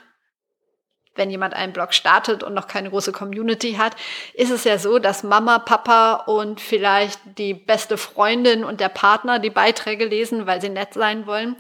wenn 1.19 1.29
jemand 1.29 1.53
einen 1.53 1.73
Blog 1.73 1.93
startet 1.93 2.41
und 2.41 2.55
noch 2.55 2.65
keine 2.65 2.89
große 2.89 3.11
Community 3.11 3.73
hat, 3.73 3.95
ist 4.33 4.49
es 4.49 4.63
ja 4.63 4.79
so, 4.79 4.97
dass 4.97 5.21
Mama, 5.21 5.59
Papa 5.59 6.23
und 6.25 6.59
vielleicht 6.59 7.19
die 7.37 7.53
beste 7.53 7.97
Freundin 7.97 8.63
und 8.63 8.79
der 8.79 8.89
Partner 8.89 9.37
die 9.37 9.51
Beiträge 9.51 10.05
lesen, 10.05 10.47
weil 10.47 10.61
sie 10.61 10.69
nett 10.69 10.95
sein 10.95 11.27
wollen. 11.27 11.55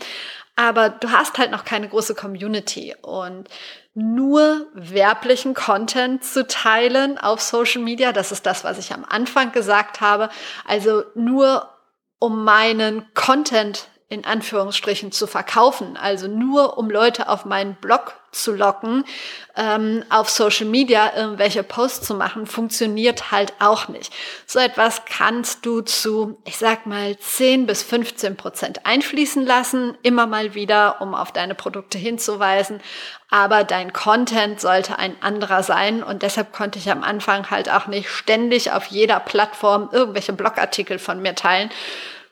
Aber 0.55 0.89
du 0.89 1.11
hast 1.11 1.37
halt 1.37 1.51
noch 1.51 1.63
keine 1.63 1.87
große 1.87 2.15
Community 2.15 2.95
und 3.01 3.47
nur 3.93 4.67
werblichen 4.73 5.53
Content 5.53 6.23
zu 6.23 6.47
teilen 6.47 7.17
auf 7.17 7.41
Social 7.41 7.81
Media, 7.81 8.11
das 8.11 8.31
ist 8.31 8.45
das, 8.45 8.63
was 8.63 8.77
ich 8.77 8.93
am 8.93 9.05
Anfang 9.07 9.51
gesagt 9.51 10.01
habe. 10.01 10.29
Also 10.65 11.03
nur 11.15 11.69
um 12.19 12.43
meinen 12.43 13.05
Content 13.13 13.87
in 14.09 14.25
Anführungsstrichen 14.25 15.11
zu 15.11 15.27
verkaufen, 15.27 15.95
also 15.95 16.27
nur 16.27 16.77
um 16.77 16.89
Leute 16.89 17.29
auf 17.29 17.45
meinen 17.45 17.75
Blog 17.75 18.18
zu 18.31 18.53
locken, 18.53 19.03
ähm, 19.55 20.03
auf 20.09 20.29
Social 20.29 20.67
Media 20.67 21.11
irgendwelche 21.15 21.63
Posts 21.63 22.07
zu 22.07 22.15
machen, 22.15 22.45
funktioniert 22.45 23.31
halt 23.31 23.53
auch 23.59 23.87
nicht. 23.87 24.13
So 24.45 24.59
etwas 24.59 25.03
kannst 25.05 25.65
du 25.65 25.81
zu, 25.81 26.39
ich 26.45 26.57
sag 26.57 26.85
mal, 26.85 27.17
10 27.17 27.65
bis 27.65 27.83
15 27.83 28.37
Prozent 28.37 28.85
einfließen 28.85 29.45
lassen, 29.45 29.97
immer 30.01 30.27
mal 30.27 30.53
wieder, 30.53 31.01
um 31.01 31.15
auf 31.15 31.31
deine 31.31 31.55
Produkte 31.55 31.97
hinzuweisen. 31.97 32.81
Aber 33.29 33.63
dein 33.63 33.93
Content 33.93 34.59
sollte 34.59 34.97
ein 34.97 35.15
anderer 35.21 35.61
sein 35.61 36.03
und 36.03 36.23
deshalb 36.23 36.51
konnte 36.51 36.79
ich 36.79 36.91
am 36.91 37.03
Anfang 37.03 37.49
halt 37.49 37.69
auch 37.69 37.87
nicht 37.87 38.09
ständig 38.09 38.71
auf 38.71 38.87
jeder 38.87 39.19
Plattform 39.19 39.89
irgendwelche 39.91 40.33
Blogartikel 40.33 40.99
von 40.99 41.21
mir 41.21 41.35
teilen. 41.35 41.69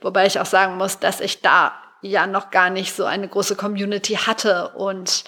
Wobei 0.02 0.26
ich 0.26 0.40
auch 0.40 0.46
sagen 0.46 0.78
muss, 0.78 1.00
dass 1.00 1.20
ich 1.20 1.42
da 1.42 1.74
ja 2.02 2.28
noch 2.28 2.52
gar 2.52 2.70
nicht 2.70 2.96
so 2.96 3.06
eine 3.06 3.28
große 3.28 3.56
Community 3.56 4.14
hatte 4.14 4.70
und 4.70 5.24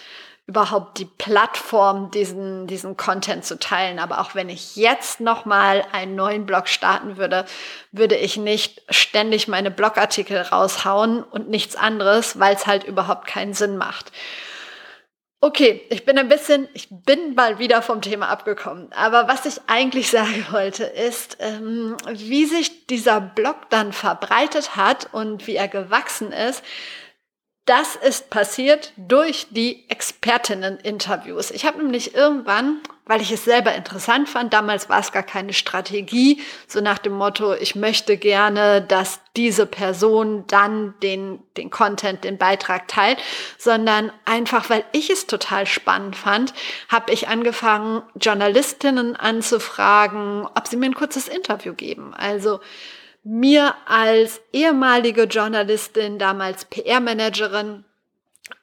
überhaupt 0.50 0.98
die 0.98 1.06
Plattform, 1.06 2.10
diesen, 2.10 2.66
diesen 2.66 2.98
Content 2.98 3.46
zu 3.46 3.60
teilen. 3.60 4.00
Aber 4.00 4.20
auch 4.20 4.34
wenn 4.34 4.50
ich 4.50 4.76
jetzt 4.76 5.20
nochmal 5.20 5.86
einen 5.92 6.16
neuen 6.16 6.48
Blog 6.48 6.68
starten 6.68 7.18
würde, 7.18 7.46
würde 7.92 8.16
ich 8.16 8.36
nicht 8.36 8.82
ständig 8.90 9.48
meine 9.48 9.70
Blogartikel 9.70 10.42
raushauen 10.42 11.22
und 11.22 11.50
nichts 11.50 11.76
anderes, 11.76 12.40
weil 12.40 12.56
es 12.56 12.66
halt 12.66 12.84
überhaupt 12.84 13.28
keinen 13.28 13.54
Sinn 13.54 13.78
macht. 13.78 14.12
Okay, 15.40 15.84
ich 15.92 16.04
bin 16.04 16.18
ein 16.18 16.28
bisschen, 16.28 16.68
ich 16.74 16.88
bin 16.90 17.36
mal 17.36 17.60
wieder 17.60 17.84
vom 17.84 18.02
Thema 18.02 18.30
abgekommen. 18.30 18.92
Aber 18.94 19.28
was 19.28 19.46
ich 19.46 19.62
eigentlich 19.68 20.10
sagen 20.12 20.48
wollte, 20.50 20.84
ist, 20.84 21.38
ähm, 21.42 21.96
wie 22.08 22.46
sich 22.46 22.88
dieser 22.88 23.22
Blog 23.22 23.70
dann 23.70 23.94
verbreitet 23.94 24.76
hat 24.76 25.10
und 25.14 25.46
wie 25.46 25.58
er 25.58 25.68
gewachsen 25.68 26.32
ist, 26.32 26.64
das 27.70 27.96
ist 27.96 28.32
passiert 28.32 28.94
durch 28.98 29.46
die 29.52 29.88
Expertinnen-Interviews. 29.90 31.52
Ich 31.52 31.68
habe 31.68 31.78
nämlich 31.78 32.16
irgendwann, 32.16 32.80
weil 33.06 33.22
ich 33.22 33.32
es 33.32 33.46
selber 33.46 33.76
interessant 33.76 34.28
fand, 34.28 34.54
damals 34.54 34.90
war 34.90 35.00
es 35.00 35.12
gar 35.12 35.22
keine 35.22 35.54
Strategie, 35.54 36.42
so 36.68 36.82
nach 36.82 36.98
dem 36.98 37.14
Motto, 37.14 37.54
ich 37.54 37.76
möchte 37.76 38.18
gerne, 38.18 38.82
dass 38.82 39.20
diese 39.36 39.68
Person 39.68 40.46
dann 40.48 40.96
den, 41.04 41.44
den 41.58 41.70
Content, 41.70 42.24
den 42.24 42.40
Beitrag 42.40 42.88
teilt, 42.88 43.20
sondern 43.60 44.12
einfach, 44.26 44.72
weil 44.72 44.84
ich 44.92 45.12
es 45.12 45.28
total 45.28 45.68
spannend 45.68 46.16
fand, 46.16 46.56
habe 46.88 47.14
ich 47.14 47.28
angefangen, 47.28 48.02
Journalistinnen 48.20 49.16
anzufragen, 49.16 50.48
ob 50.56 50.68
sie 50.68 50.76
mir 50.76 50.88
ein 50.88 50.96
kurzes 50.96 51.28
Interview 51.28 51.76
geben. 51.76 52.16
Also 52.16 52.62
mir 53.30 53.76
als 53.86 54.42
ehemalige 54.52 55.26
Journalistin, 55.26 56.18
damals 56.18 56.66
PR-Managerin, 56.66 57.86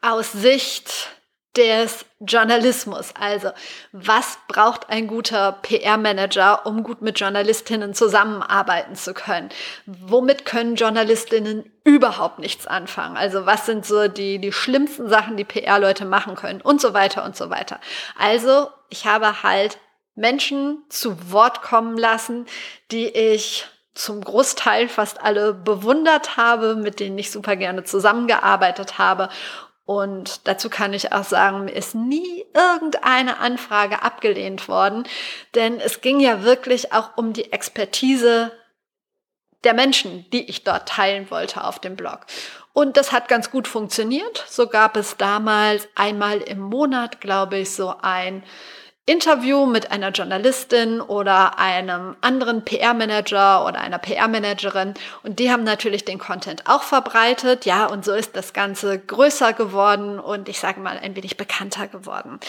aus 0.02 0.32
Sicht 0.32 1.10
des 1.56 2.04
Journalismus. 2.18 3.14
Also, 3.18 3.50
was 3.92 4.38
braucht 4.48 4.90
ein 4.90 5.06
guter 5.06 5.52
PR-Manager, 5.52 6.66
um 6.66 6.82
gut 6.82 7.00
mit 7.00 7.18
Journalistinnen 7.20 7.94
zusammenarbeiten 7.94 8.96
zu 8.96 9.14
können? 9.14 9.50
Womit 9.86 10.44
können 10.44 10.74
Journalistinnen 10.74 11.70
überhaupt 11.84 12.40
nichts 12.40 12.66
anfangen? 12.66 13.16
Also, 13.16 13.46
was 13.46 13.66
sind 13.66 13.86
so 13.86 14.08
die, 14.08 14.40
die 14.40 14.52
schlimmsten 14.52 15.08
Sachen, 15.08 15.36
die 15.36 15.44
PR-Leute 15.44 16.04
machen 16.04 16.34
können? 16.34 16.60
Und 16.60 16.80
so 16.80 16.92
weiter 16.92 17.24
und 17.24 17.36
so 17.36 17.50
weiter. 17.50 17.78
Also, 18.18 18.68
ich 18.90 19.06
habe 19.06 19.44
halt 19.44 19.78
Menschen 20.16 20.82
zu 20.88 21.30
Wort 21.30 21.62
kommen 21.62 21.96
lassen, 21.96 22.46
die 22.90 23.06
ich 23.06 23.66
zum 23.96 24.20
Großteil 24.22 24.88
fast 24.88 25.22
alle 25.22 25.54
bewundert 25.54 26.36
habe, 26.36 26.76
mit 26.76 27.00
denen 27.00 27.18
ich 27.18 27.30
super 27.30 27.56
gerne 27.56 27.82
zusammengearbeitet 27.82 28.98
habe 28.98 29.30
Und 29.86 30.48
dazu 30.48 30.68
kann 30.68 30.92
ich 30.92 31.12
auch 31.12 31.22
sagen, 31.22 31.64
mir 31.64 31.72
ist 31.72 31.94
nie 31.94 32.44
irgendeine 32.52 33.38
Anfrage 33.38 34.02
abgelehnt 34.02 34.66
worden, 34.68 35.04
denn 35.54 35.78
es 35.78 36.00
ging 36.00 36.18
ja 36.18 36.42
wirklich 36.42 36.92
auch 36.92 37.16
um 37.16 37.32
die 37.32 37.52
Expertise 37.52 38.50
der 39.62 39.74
Menschen, 39.74 40.28
die 40.32 40.50
ich 40.50 40.64
dort 40.64 40.88
teilen 40.88 41.30
wollte 41.30 41.62
auf 41.62 41.78
dem 41.78 41.94
Blog. 41.94 42.26
Und 42.72 42.96
das 42.96 43.12
hat 43.12 43.28
ganz 43.28 43.52
gut 43.52 43.68
funktioniert. 43.68 44.44
So 44.48 44.66
gab 44.66 44.96
es 44.96 45.16
damals 45.16 45.88
einmal 45.94 46.38
im 46.38 46.58
Monat, 46.58 47.20
glaube 47.20 47.58
ich, 47.58 47.70
so 47.70 47.94
ein 48.02 48.42
Interview 49.08 49.66
mit 49.66 49.92
einer 49.92 50.10
Journalistin 50.10 51.00
oder 51.00 51.60
einem 51.60 52.16
anderen 52.22 52.64
PR-Manager 52.64 53.64
oder 53.64 53.80
einer 53.80 53.98
PR-Managerin 53.98 54.94
und 55.22 55.38
die 55.38 55.52
haben 55.52 55.62
natürlich 55.62 56.04
den 56.04 56.18
Content 56.18 56.64
auch 56.66 56.82
verbreitet, 56.82 57.66
ja, 57.66 57.86
und 57.86 58.04
so 58.04 58.12
ist 58.12 58.34
das 58.34 58.52
Ganze 58.52 58.98
größer 58.98 59.52
geworden 59.52 60.18
und 60.18 60.48
ich 60.48 60.58
sage 60.58 60.80
mal 60.80 60.98
ein 60.98 61.14
wenig 61.14 61.36
bekannter 61.36 61.86
geworden. 61.86 62.40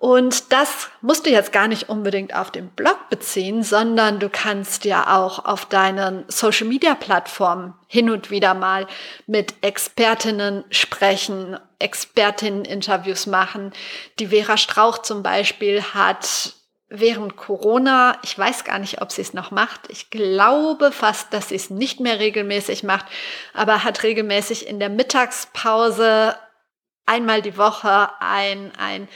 Und 0.00 0.52
das 0.52 0.90
musst 1.00 1.26
du 1.26 1.30
jetzt 1.30 1.52
gar 1.52 1.68
nicht 1.68 1.88
unbedingt 1.88 2.34
auf 2.34 2.50
dem 2.50 2.70
Blog 2.70 3.08
beziehen, 3.08 3.62
sondern 3.62 4.18
du 4.18 4.28
kannst 4.28 4.84
ja 4.84 5.16
auch 5.16 5.44
auf 5.44 5.64
deinen 5.64 6.24
Social-Media-Plattformen 6.26 7.74
hin 7.86 8.10
und 8.10 8.28
wieder 8.32 8.54
mal 8.54 8.88
mit 9.28 9.54
Expertinnen 9.62 10.64
sprechen, 10.70 11.56
Expertinnen-Interviews 11.82 13.26
machen. 13.26 13.72
Die 14.18 14.28
Vera 14.28 14.56
Strauch 14.56 14.98
zum 14.98 15.22
Beispiel 15.22 15.82
hat 15.82 16.54
während 16.88 17.36
Corona, 17.36 18.18
ich 18.22 18.38
weiß 18.38 18.64
gar 18.64 18.78
nicht, 18.78 19.00
ob 19.00 19.12
sie 19.12 19.22
es 19.22 19.32
noch 19.32 19.50
macht, 19.50 19.80
ich 19.88 20.10
glaube 20.10 20.92
fast, 20.92 21.32
dass 21.32 21.48
sie 21.48 21.56
es 21.56 21.70
nicht 21.70 22.00
mehr 22.00 22.20
regelmäßig 22.20 22.82
macht, 22.82 23.06
aber 23.54 23.82
hat 23.82 24.02
regelmäßig 24.02 24.66
in 24.66 24.78
der 24.78 24.90
Mittagspause 24.90 26.36
einmal 27.06 27.40
die 27.40 27.56
Woche 27.56 28.10
ein, 28.20 28.72
ein 28.78 29.08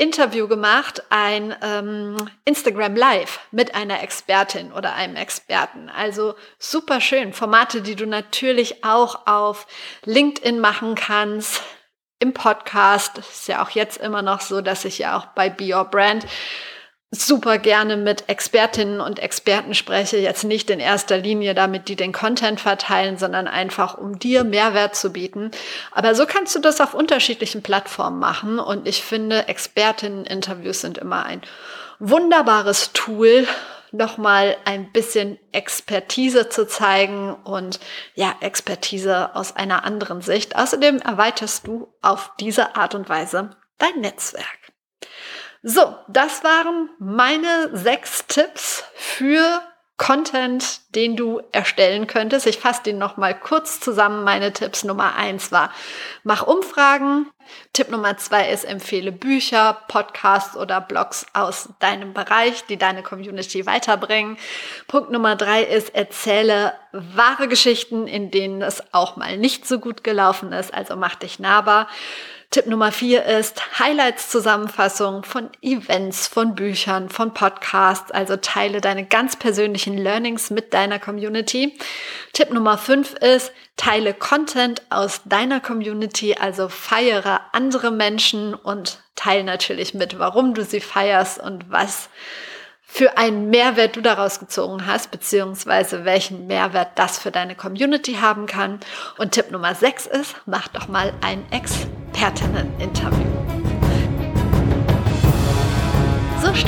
Interview 0.00 0.48
gemacht, 0.48 1.02
ein 1.10 1.54
ähm, 1.62 2.16
Instagram 2.46 2.96
Live 2.96 3.38
mit 3.50 3.74
einer 3.74 4.02
Expertin 4.02 4.72
oder 4.72 4.94
einem 4.94 5.14
Experten. 5.14 5.90
Also 5.90 6.34
super 6.58 7.02
schön. 7.02 7.34
Formate, 7.34 7.82
die 7.82 7.96
du 7.96 8.06
natürlich 8.06 8.82
auch 8.82 9.26
auf 9.26 9.66
LinkedIn 10.06 10.58
machen 10.58 10.94
kannst, 10.94 11.62
im 12.20 12.32
Podcast. 12.32 13.18
Ist 13.18 13.48
ja 13.48 13.62
auch 13.62 13.70
jetzt 13.70 13.96
immer 13.98 14.22
noch 14.22 14.40
so, 14.40 14.60
dass 14.60 14.84
ich 14.84 14.98
ja 14.98 15.18
auch 15.18 15.26
bei 15.26 15.50
Be 15.50 15.74
Your 15.74 15.84
Brand 15.84 16.26
super 17.12 17.58
gerne 17.58 17.96
mit 17.96 18.28
Expertinnen 18.28 19.00
und 19.00 19.18
Experten 19.18 19.74
spreche, 19.74 20.16
jetzt 20.18 20.44
nicht 20.44 20.70
in 20.70 20.78
erster 20.78 21.18
Linie 21.18 21.54
damit, 21.54 21.88
die 21.88 21.96
den 21.96 22.12
Content 22.12 22.60
verteilen, 22.60 23.18
sondern 23.18 23.48
einfach, 23.48 23.98
um 23.98 24.20
dir 24.20 24.44
Mehrwert 24.44 24.94
zu 24.94 25.12
bieten. 25.12 25.50
Aber 25.90 26.14
so 26.14 26.24
kannst 26.24 26.54
du 26.54 26.60
das 26.60 26.80
auf 26.80 26.94
unterschiedlichen 26.94 27.62
Plattformen 27.62 28.20
machen 28.20 28.60
und 28.60 28.86
ich 28.86 29.02
finde, 29.02 29.48
Expertinnen-Interviews 29.48 30.82
sind 30.82 30.98
immer 30.98 31.26
ein 31.26 31.42
wunderbares 31.98 32.92
Tool, 32.92 33.46
nochmal 33.92 34.56
ein 34.64 34.92
bisschen 34.92 35.38
Expertise 35.52 36.48
zu 36.48 36.66
zeigen 36.66 37.34
und 37.34 37.80
ja, 38.14 38.34
Expertise 38.40 39.34
aus 39.34 39.54
einer 39.56 39.84
anderen 39.84 40.20
Sicht. 40.20 40.56
Außerdem 40.56 40.98
erweiterst 40.98 41.66
du 41.66 41.92
auf 42.02 42.32
diese 42.40 42.76
Art 42.76 42.94
und 42.94 43.08
Weise 43.08 43.50
dein 43.78 44.00
Netzwerk. 44.00 44.46
So, 45.62 45.94
das 46.08 46.42
waren 46.42 46.90
meine 46.98 47.70
sechs 47.76 48.26
Tipps 48.26 48.84
für 48.94 49.60
Content, 50.00 50.80
den 50.94 51.14
du 51.14 51.42
erstellen 51.52 52.06
könntest. 52.06 52.46
Ich 52.46 52.58
fasse 52.58 52.84
den 52.84 52.96
noch 52.96 53.18
mal 53.18 53.38
kurz 53.38 53.80
zusammen. 53.80 54.24
Meine 54.24 54.50
Tipps 54.50 54.82
Nummer 54.82 55.14
eins 55.14 55.52
war, 55.52 55.70
mach 56.24 56.46
Umfragen. 56.46 57.26
Tipp 57.74 57.90
Nummer 57.90 58.16
zwei 58.16 58.48
ist, 58.48 58.64
empfehle 58.64 59.12
Bücher, 59.12 59.76
Podcasts 59.88 60.56
oder 60.56 60.80
Blogs 60.80 61.26
aus 61.34 61.68
deinem 61.80 62.14
Bereich, 62.14 62.64
die 62.64 62.78
deine 62.78 63.02
Community 63.02 63.66
weiterbringen. 63.66 64.38
Punkt 64.88 65.10
Nummer 65.10 65.36
drei 65.36 65.64
ist, 65.64 65.94
erzähle 65.94 66.72
wahre 66.92 67.46
Geschichten, 67.46 68.06
in 68.06 68.30
denen 68.30 68.62
es 68.62 68.82
auch 68.94 69.16
mal 69.16 69.36
nicht 69.36 69.68
so 69.68 69.80
gut 69.80 70.02
gelaufen 70.02 70.52
ist. 70.54 70.72
Also 70.72 70.96
mach 70.96 71.16
dich 71.16 71.40
nahbar. 71.40 71.88
Tipp 72.50 72.66
Nummer 72.66 72.90
vier 72.90 73.24
ist 73.26 73.78
Highlights-Zusammenfassung 73.78 75.22
von 75.22 75.50
Events, 75.62 76.26
von 76.26 76.56
Büchern, 76.56 77.08
von 77.08 77.32
Podcasts. 77.32 78.10
Also 78.10 78.36
teile 78.38 78.80
deine 78.80 79.06
ganz 79.06 79.36
persönlichen 79.36 79.96
Learnings 79.96 80.50
mit 80.50 80.74
deiner 80.74 80.98
Community. 80.98 81.78
Tipp 82.32 82.50
Nummer 82.50 82.76
fünf 82.76 83.14
ist 83.14 83.52
teile 83.76 84.14
Content 84.14 84.82
aus 84.90 85.20
deiner 85.26 85.60
Community, 85.60 86.34
also 86.40 86.68
feiere 86.68 87.40
andere 87.52 87.92
Menschen 87.92 88.54
und 88.54 88.98
teile 89.14 89.44
natürlich 89.44 89.94
mit, 89.94 90.18
warum 90.18 90.52
du 90.52 90.64
sie 90.64 90.80
feierst 90.80 91.38
und 91.38 91.70
was 91.70 92.08
für 92.82 93.16
einen 93.16 93.50
Mehrwert 93.50 93.94
du 93.94 94.00
daraus 94.00 94.40
gezogen 94.40 94.86
hast, 94.86 95.12
beziehungsweise 95.12 96.04
welchen 96.04 96.48
Mehrwert 96.48 96.98
das 96.98 97.20
für 97.20 97.30
deine 97.30 97.54
Community 97.54 98.14
haben 98.14 98.46
kann. 98.46 98.80
Und 99.18 99.30
Tipp 99.30 99.52
Nummer 99.52 99.76
6 99.76 100.06
ist, 100.06 100.34
mach 100.46 100.66
doch 100.66 100.88
mal 100.88 101.12
ein 101.20 101.46
Expertinnen-Interview. 102.12 103.50
So, 103.50 103.59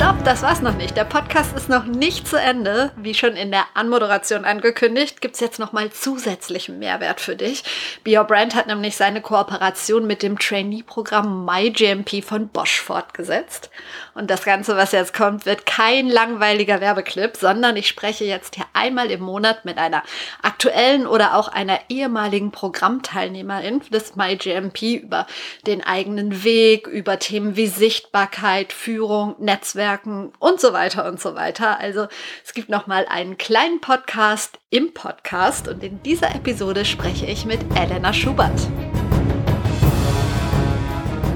stopp, 0.03 0.25
das 0.25 0.41
war's 0.41 0.61
noch 0.61 0.75
nicht. 0.75 0.97
Der 0.97 1.05
Podcast 1.05 1.55
ist 1.55 1.69
noch 1.69 1.85
nicht 1.85 2.27
zu 2.27 2.35
Ende. 2.35 2.91
Wie 2.97 3.13
schon 3.13 3.37
in 3.37 3.51
der 3.51 3.63
Anmoderation 3.73 4.43
angekündigt, 4.43 5.21
gibt's 5.21 5.39
jetzt 5.39 5.59
noch 5.59 5.71
mal 5.71 5.93
zusätzlichen 5.93 6.77
Mehrwert 6.77 7.21
für 7.21 7.37
dich. 7.37 7.63
Be 8.03 8.17
Your 8.17 8.25
Brand 8.25 8.53
hat 8.53 8.67
nämlich 8.67 8.97
seine 8.97 9.21
Kooperation 9.21 10.05
mit 10.05 10.21
dem 10.21 10.37
Trainee-Programm 10.37 11.45
MyGMP 11.45 12.21
von 12.21 12.49
Bosch 12.49 12.81
fortgesetzt. 12.81 13.69
Und 14.13 14.29
das 14.29 14.43
Ganze, 14.43 14.75
was 14.75 14.91
jetzt 14.91 15.13
kommt, 15.13 15.45
wird 15.45 15.65
kein 15.65 16.09
langweiliger 16.09 16.81
Werbeclip, 16.81 17.37
sondern 17.37 17.77
ich 17.77 17.87
spreche 17.87 18.25
jetzt 18.25 18.55
hier 18.55 18.65
einmal 18.73 19.09
im 19.09 19.21
Monat 19.21 19.63
mit 19.63 19.77
einer 19.77 20.03
aktuellen 20.41 21.07
oder 21.07 21.35
auch 21.35 21.47
einer 21.47 21.79
ehemaligen 21.87 22.51
Programmteilnehmerin 22.51 23.81
des 23.89 24.17
MyGMP 24.17 25.01
über 25.01 25.27
den 25.65 25.81
eigenen 25.81 26.43
Weg, 26.43 26.87
über 26.87 27.19
Themen 27.19 27.55
wie 27.55 27.67
Sichtbarkeit, 27.67 28.73
Führung, 28.73 29.35
Netzwerk, 29.39 29.92
Netzwerken 29.93 30.31
und 30.39 30.59
so 30.59 30.73
weiter 30.73 31.07
und 31.07 31.19
so 31.19 31.35
weiter. 31.35 31.79
Also 31.79 32.07
es 32.43 32.53
gibt 32.53 32.69
noch 32.69 32.87
mal 32.87 33.05
einen 33.07 33.37
kleinen 33.37 33.79
Podcast 33.79 34.59
im 34.69 34.93
Podcast 34.93 35.67
und 35.67 35.83
in 35.83 36.01
dieser 36.03 36.33
Episode 36.35 36.85
spreche 36.85 37.25
ich 37.25 37.45
mit 37.45 37.59
Elena 37.75 38.11
Schubert. 38.13 38.69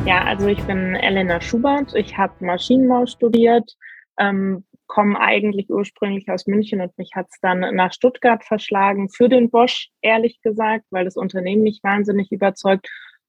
Ja, 0.05 0.23
also 0.23 0.47
ich 0.47 0.61
bin 0.63 0.95
Elena 0.95 1.41
Schubert. 1.41 1.93
Ich 1.95 2.17
habe 2.17 2.33
Maschinenbau 2.43 3.05
studiert, 3.05 3.73
ähm, 4.17 4.65
komme 4.87 5.19
eigentlich 5.19 5.69
ursprünglich 5.69 6.29
aus 6.29 6.47
München 6.47 6.81
und 6.81 6.97
mich 6.97 7.11
hat 7.13 7.27
es 7.29 7.39
dann 7.41 7.59
nach 7.75 7.91
Stuttgart 7.91 8.43
verschlagen 8.43 9.09
für 9.09 9.27
den 9.27 9.49
Bosch, 9.49 9.89
ehrlich 10.01 10.41
gesagt, 10.41 10.85
weil 10.91 11.05
das 11.05 11.17
Unternehmen 11.17 11.61
mich 11.61 11.81
wahnsinnig 11.83 12.31
überzeugt 12.31 12.87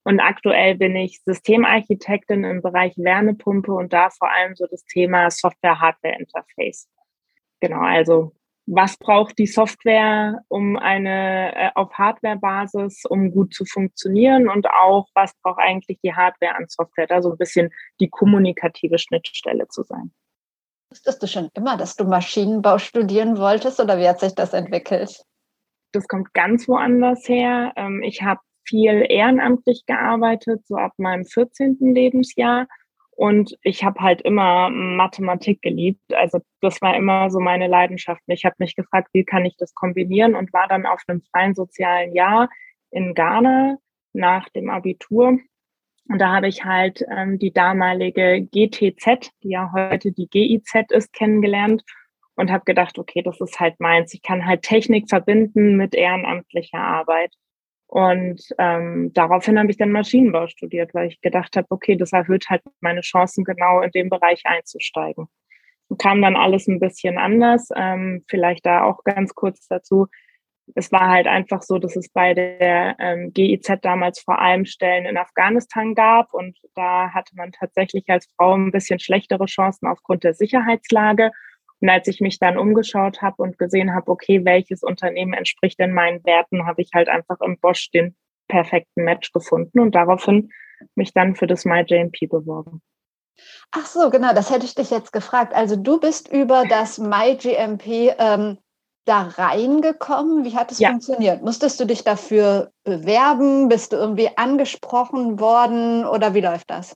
und 0.09 0.21
aktuell 0.21 0.75
bin 0.75 0.97
ich 0.97 1.21
Systemarchitektin 1.27 2.43
im 2.43 2.63
Bereich 2.63 2.95
Wärmepumpe 2.97 3.75
und 3.75 3.93
da 3.93 4.09
vor 4.09 4.31
allem 4.33 4.57
so 4.57 4.67
das 4.67 4.83
Thema 4.87 5.31
Software-Hardware-Interface. 5.31 6.89
Genau, 7.61 7.83
also 7.83 8.33
was 8.65 8.97
braucht 8.97 9.39
die 9.39 9.47
Software, 9.47 10.43
um 10.49 10.79
eine 10.79 11.55
äh, 11.55 11.71
auf 11.75 11.93
Hardware-Basis, 11.93 13.05
um 13.05 13.31
gut 13.33 13.53
zu 13.53 13.67
funktionieren 13.67 14.49
und 14.49 14.67
auch 14.71 15.09
was 15.13 15.35
braucht 15.43 15.61
eigentlich 15.61 15.99
die 16.03 16.15
Hardware 16.15 16.57
an 16.57 16.65
Software, 16.69 17.07
da 17.07 17.21
so 17.21 17.33
ein 17.33 17.37
bisschen 17.37 17.71
die 18.01 18.09
kommunikative 18.09 18.99
Schnittstelle 18.99 19.69
zu 19.69 19.83
sein. 19.83 20.11
Wusstest 20.91 21.23
du 21.23 21.27
schon 21.27 21.51
immer, 21.53 21.77
dass 21.77 21.97
du 21.97 22.05
Maschinenbau 22.05 22.79
studieren 22.79 23.37
wolltest 23.37 23.79
oder 23.79 23.99
wie 23.99 24.09
hat 24.09 24.21
sich 24.21 24.35
das 24.35 24.55
entwickelt? 24.55 25.23
Das 25.93 26.09
kommt 26.09 26.33
ganz 26.33 26.67
woanders 26.67 27.29
her. 27.29 27.75
Ähm, 27.77 28.03
ich 28.03 28.23
habe 28.23 28.41
viel 28.69 29.07
ehrenamtlich 29.09 29.85
gearbeitet, 29.87 30.67
so 30.67 30.77
ab 30.77 30.93
meinem 30.99 31.25
14. 31.25 31.79
Lebensjahr. 31.81 32.67
Und 33.11 33.57
ich 33.63 33.83
habe 33.83 34.01
halt 34.01 34.23
immer 34.23 34.71
Mathematik 34.71 35.61
geliebt. 35.63 36.15
Also 36.15 36.41
das 36.61 36.81
war 36.81 36.97
immer 36.97 37.31
so 37.31 37.41
meine 37.41 37.67
Leidenschaft. 37.67 38.23
Ich 38.27 38.45
habe 38.45 38.55
mich 38.59 38.77
gefragt, 38.77 39.09
wie 39.13 39.25
kann 39.25 39.45
ich 39.45 39.57
das 39.57 39.75
kombinieren 39.75 40.37
und 40.37 40.53
war 40.53 40.69
dann 40.69 40.87
auf 40.87 41.03
einem 41.09 41.23
freien 41.33 41.55
sozialen 41.55 42.15
Jahr 42.15 42.49
in 42.91 43.15
Ghana 43.15 43.79
nach 44.13 44.49
dem 44.51 44.71
Abitur. 44.71 45.39
Und 46.09 46.19
da 46.21 46.35
habe 46.35 46.49
ich 46.49 46.65
halt 46.65 47.05
ähm, 47.11 47.39
die 47.39 47.53
damalige 47.53 48.47
GTZ, 48.53 49.31
die 49.43 49.51
ja 49.51 49.73
heute 49.75 50.13
die 50.13 50.29
GIZ 50.29 50.91
ist, 50.91 51.13
kennengelernt 51.13 51.83
und 52.37 52.51
habe 52.51 52.65
gedacht, 52.65 52.99
okay, 52.99 53.21
das 53.23 53.41
ist 53.41 53.59
halt 53.59 53.81
meins. 53.81 54.15
Ich 54.15 54.23
kann 54.23 54.47
halt 54.47 54.63
Technik 54.63 55.09
verbinden 55.09 55.77
mit 55.77 55.95
ehrenamtlicher 55.95 56.79
Arbeit. 56.79 57.35
Und 57.89 58.43
ähm, 58.59 59.13
daraufhin 59.15 59.59
habe 59.59 59.71
ich 59.71 59.79
dann 59.79 59.93
Maschinenbau 59.93 60.47
studiert, 60.47 60.93
weil 60.93 61.09
ich 61.09 61.23
gedacht 61.23 61.57
habe, 61.57 61.67
okay, 61.71 61.97
das 61.97 62.13
erhöht 62.13 62.49
halt 62.51 62.63
meine 62.81 63.01
Chancen, 63.01 63.45
genau 63.45 63.81
in 63.81 63.91
dem 63.93 64.11
Bereich 64.11 64.43
einzusteigen. 64.45 65.27
Und 65.89 65.99
kam 65.99 66.21
dann 66.21 66.37
alles 66.37 66.69
ein 66.69 66.81
bisschen 66.81 67.17
anders. 67.17 67.71
Ähm, 67.75 68.25
vielleicht 68.29 68.67
da 68.67 68.85
auch 68.85 69.05
ganz 69.05 69.35
kurz 69.35 69.67
dazu. 69.69 70.07
es 70.75 70.93
war 70.93 71.09
halt 71.11 71.27
einfach 71.27 71.63
so, 71.63 71.79
dass 71.79 71.97
es 71.97 72.11
bei 72.11 72.35
der 72.35 72.97
ähm, 72.99 73.33
GIZ 73.33 73.79
damals 73.83 74.21
vor 74.21 74.39
allem 74.39 74.67
Stellen 74.67 75.07
in 75.07 75.17
Afghanistan 75.17 75.95
gab 75.95 76.35
und 76.35 76.59
da 76.75 77.11
hatte 77.15 77.35
man 77.37 77.53
tatsächlich 77.53 78.05
als 78.09 78.29
Frau 78.37 78.55
ein 78.55 78.71
bisschen 78.71 78.99
schlechtere 79.01 79.47
Chancen 79.47 79.89
aufgrund 79.89 80.25
der 80.25 80.35
Sicherheitslage. 80.35 81.31
Und 81.81 81.89
als 81.89 82.09
ich 82.09 82.21
mich 82.21 82.39
dann 82.39 82.59
umgeschaut 82.59 83.23
habe 83.23 83.43
und 83.43 83.59
gesehen 83.59 83.95
habe, 83.95 84.11
okay, 84.11 84.45
welches 84.45 84.83
Unternehmen 84.83 85.33
entspricht 85.33 85.79
denn 85.79 85.93
meinen 85.93 86.25
Werten, 86.25 86.67
habe 86.67 86.83
ich 86.83 86.91
halt 86.95 87.09
einfach 87.09 87.41
im 87.41 87.59
Bosch 87.59 87.91
den 87.91 88.17
perfekten 88.49 89.05
Match 89.05 89.33
gefunden 89.33 89.81
und 89.81 89.95
daraufhin 89.95 90.51
mich 90.95 91.13
dann 91.13 91.37
für 91.37 91.47
das 91.47 91.65
MyJMP 91.65 92.29
beworben. 92.29 92.83
Ach 93.71 93.87
so, 93.87 94.11
genau, 94.11 94.33
das 94.33 94.51
hätte 94.51 94.65
ich 94.65 94.75
dich 94.75 94.91
jetzt 94.91 95.13
gefragt. 95.13 95.55
Also 95.55 95.77
du 95.77 96.01
bist 96.01 96.33
über 96.33 96.65
das 96.69 96.99
MyGMP 96.99 98.15
ähm, 98.19 98.59
da 99.09 99.23
reingekommen? 99.23 100.45
Wie 100.45 100.55
hat 100.55 100.71
es 100.71 100.79
ja. 100.79 100.91
funktioniert? 100.91 101.43
Musstest 101.43 101.81
du 101.81 101.87
dich 101.87 102.05
dafür 102.05 102.71
bewerben? 102.85 103.69
Bist 103.69 103.93
du 103.93 103.97
irgendwie 103.97 104.31
angesprochen 104.37 105.41
worden 105.41 106.05
oder 106.05 106.35
wie 106.35 106.43
läuft 106.43 106.71
das? 106.71 106.95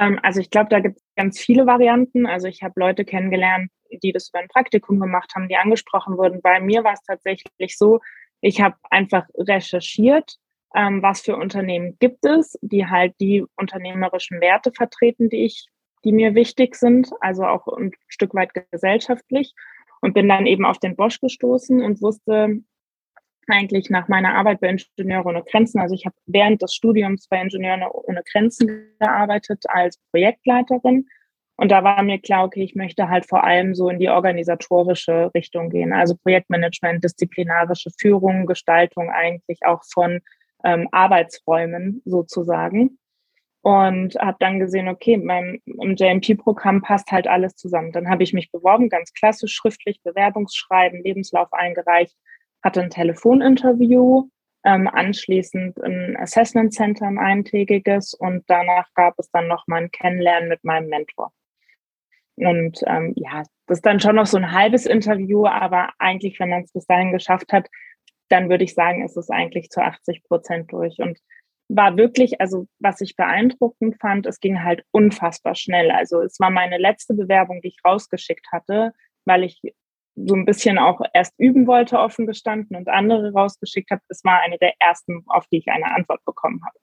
Ähm, 0.00 0.18
also 0.22 0.40
ich 0.40 0.50
glaube, 0.50 0.70
da 0.70 0.80
gibt 0.80 0.96
es 0.96 1.04
ganz 1.14 1.38
viele 1.38 1.66
Varianten. 1.66 2.26
Also 2.26 2.48
ich 2.48 2.62
habe 2.64 2.80
Leute 2.80 3.04
kennengelernt, 3.04 3.70
die 4.02 4.12
das 4.12 4.30
über 4.30 4.40
ein 4.40 4.48
Praktikum 4.48 4.98
gemacht 4.98 5.32
haben, 5.36 5.48
die 5.48 5.56
angesprochen 5.56 6.16
wurden. 6.16 6.40
Bei 6.42 6.58
mir 6.60 6.82
war 6.82 6.94
es 6.94 7.02
tatsächlich 7.02 7.78
so, 7.78 8.00
ich 8.40 8.60
habe 8.60 8.76
einfach 8.90 9.26
recherchiert, 9.36 10.36
ähm, 10.74 11.02
was 11.02 11.20
für 11.20 11.36
Unternehmen 11.36 11.96
gibt 12.00 12.24
es, 12.24 12.58
die 12.62 12.86
halt 12.86 13.14
die 13.20 13.44
unternehmerischen 13.56 14.40
Werte 14.40 14.72
vertreten, 14.72 15.28
die 15.28 15.44
ich, 15.44 15.66
die 16.04 16.12
mir 16.12 16.34
wichtig 16.34 16.76
sind, 16.76 17.10
also 17.20 17.44
auch 17.44 17.66
ein 17.68 17.92
Stück 18.08 18.34
weit 18.34 18.52
gesellschaftlich. 18.70 19.54
Und 20.02 20.14
bin 20.14 20.30
dann 20.30 20.46
eben 20.46 20.64
auf 20.64 20.78
den 20.78 20.96
Bosch 20.96 21.20
gestoßen 21.20 21.82
und 21.82 22.00
wusste, 22.00 22.62
eigentlich 23.50 23.90
nach 23.90 24.08
meiner 24.08 24.34
Arbeit 24.34 24.60
bei 24.60 24.68
Ingenieure 24.68 25.28
ohne 25.28 25.42
Grenzen. 25.42 25.80
Also 25.80 25.94
ich 25.94 26.06
habe 26.06 26.16
während 26.26 26.62
des 26.62 26.74
Studiums 26.74 27.28
bei 27.28 27.40
Ingenieure 27.40 27.90
ohne 27.92 28.22
Grenzen 28.30 28.94
gearbeitet 28.98 29.64
als 29.68 29.98
Projektleiterin. 30.10 31.06
Und 31.56 31.70
da 31.70 31.84
war 31.84 32.02
mir 32.02 32.18
klar, 32.18 32.44
okay, 32.44 32.62
ich 32.62 32.74
möchte 32.74 33.08
halt 33.10 33.26
vor 33.26 33.44
allem 33.44 33.74
so 33.74 33.90
in 33.90 33.98
die 33.98 34.08
organisatorische 34.08 35.30
Richtung 35.34 35.68
gehen. 35.68 35.92
Also 35.92 36.16
Projektmanagement, 36.16 37.04
disziplinarische 37.04 37.90
Führung, 38.00 38.46
Gestaltung 38.46 39.10
eigentlich 39.10 39.58
auch 39.66 39.82
von 39.92 40.20
ähm, 40.64 40.88
Arbeitsräumen 40.90 42.00
sozusagen. 42.06 42.98
Und 43.62 44.14
habe 44.14 44.38
dann 44.40 44.58
gesehen, 44.58 44.88
okay, 44.88 45.18
beim, 45.18 45.60
im 45.66 45.94
JMP-Programm 45.94 46.80
passt 46.80 47.12
halt 47.12 47.26
alles 47.26 47.56
zusammen. 47.56 47.92
Dann 47.92 48.08
habe 48.08 48.22
ich 48.22 48.32
mich 48.32 48.50
beworben, 48.50 48.88
ganz 48.88 49.12
klassisch, 49.12 49.52
schriftlich, 49.52 50.00
Bewerbungsschreiben, 50.02 51.02
Lebenslauf 51.02 51.52
eingereicht 51.52 52.16
hatte 52.62 52.82
ein 52.82 52.90
Telefoninterview, 52.90 54.28
ähm, 54.64 54.88
anschließend 54.88 55.82
ein 55.82 56.16
Assessment 56.18 56.72
Center, 56.74 57.06
ein 57.06 57.18
eintägiges 57.18 58.14
und 58.14 58.44
danach 58.46 58.92
gab 58.94 59.14
es 59.18 59.30
dann 59.30 59.48
noch 59.48 59.66
mal 59.66 59.82
ein 59.82 59.90
Kennenlernen 59.90 60.48
mit 60.48 60.64
meinem 60.64 60.88
Mentor. 60.88 61.32
Und 62.36 62.80
ähm, 62.86 63.12
ja, 63.16 63.42
das 63.66 63.78
ist 63.78 63.86
dann 63.86 64.00
schon 64.00 64.16
noch 64.16 64.26
so 64.26 64.36
ein 64.36 64.52
halbes 64.52 64.86
Interview, 64.86 65.46
aber 65.46 65.90
eigentlich, 65.98 66.40
wenn 66.40 66.50
man 66.50 66.62
es 66.62 66.72
bis 66.72 66.86
dahin 66.86 67.12
geschafft 67.12 67.52
hat, 67.52 67.68
dann 68.28 68.48
würde 68.48 68.64
ich 68.64 68.74
sagen, 68.74 69.04
ist 69.04 69.16
es 69.16 69.30
eigentlich 69.30 69.70
zu 69.70 69.82
80 69.82 70.22
Prozent 70.24 70.72
durch. 70.72 70.98
Und 70.98 71.18
war 71.68 71.96
wirklich, 71.96 72.40
also 72.40 72.66
was 72.80 73.00
ich 73.00 73.16
beeindruckend 73.16 73.96
fand, 74.00 74.26
es 74.26 74.40
ging 74.40 74.62
halt 74.62 74.84
unfassbar 74.90 75.54
schnell. 75.54 75.90
Also 75.90 76.20
es 76.20 76.40
war 76.40 76.50
meine 76.50 76.78
letzte 76.78 77.14
Bewerbung, 77.14 77.60
die 77.62 77.68
ich 77.68 77.78
rausgeschickt 77.84 78.46
hatte, 78.50 78.92
weil 79.24 79.44
ich 79.44 79.60
so 80.26 80.34
ein 80.34 80.44
bisschen 80.44 80.78
auch 80.78 81.00
erst 81.12 81.34
üben 81.38 81.66
wollte, 81.66 81.98
offen 81.98 82.26
gestanden 82.26 82.76
und 82.76 82.88
andere 82.88 83.32
rausgeschickt 83.32 83.90
habe. 83.90 84.02
Es 84.08 84.24
war 84.24 84.40
eine 84.40 84.58
der 84.58 84.74
ersten, 84.78 85.24
auf 85.28 85.46
die 85.48 85.58
ich 85.58 85.68
eine 85.68 85.94
Antwort 85.94 86.24
bekommen 86.24 86.60
habe. 86.64 86.78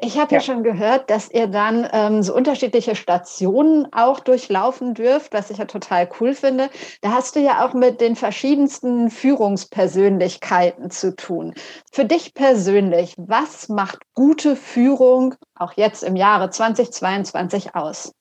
Ich 0.00 0.16
habe 0.16 0.32
ja. 0.32 0.38
ja. 0.38 0.40
schon 0.40 0.62
gehört, 0.62 1.10
dass 1.10 1.28
ihr 1.28 1.48
dann 1.48 1.88
ähm, 1.92 2.22
so 2.22 2.32
unterschiedliche 2.32 2.94
Stationen 2.94 3.88
auch 3.92 4.20
durchlaufen 4.20 4.94
dürft, 4.94 5.32
was 5.32 5.50
ich 5.50 5.58
ja 5.58 5.64
total 5.64 6.08
cool 6.20 6.34
finde. 6.34 6.70
Da 7.02 7.10
hast 7.10 7.34
du 7.34 7.40
ja 7.40 7.66
auch 7.66 7.74
mit 7.74 8.00
den 8.00 8.14
verschiedensten 8.14 9.10
Führungspersönlichkeiten 9.10 10.90
zu 10.90 11.16
tun. 11.16 11.52
Für 11.92 12.04
dich 12.04 12.32
persönlich, 12.32 13.14
was 13.16 13.68
macht 13.68 13.98
gute 14.14 14.54
Führung 14.54 15.34
auch 15.56 15.72
jetzt 15.72 16.04
im 16.04 16.14
Jahre 16.14 16.50
2022 16.50 17.74
aus? 17.74 18.12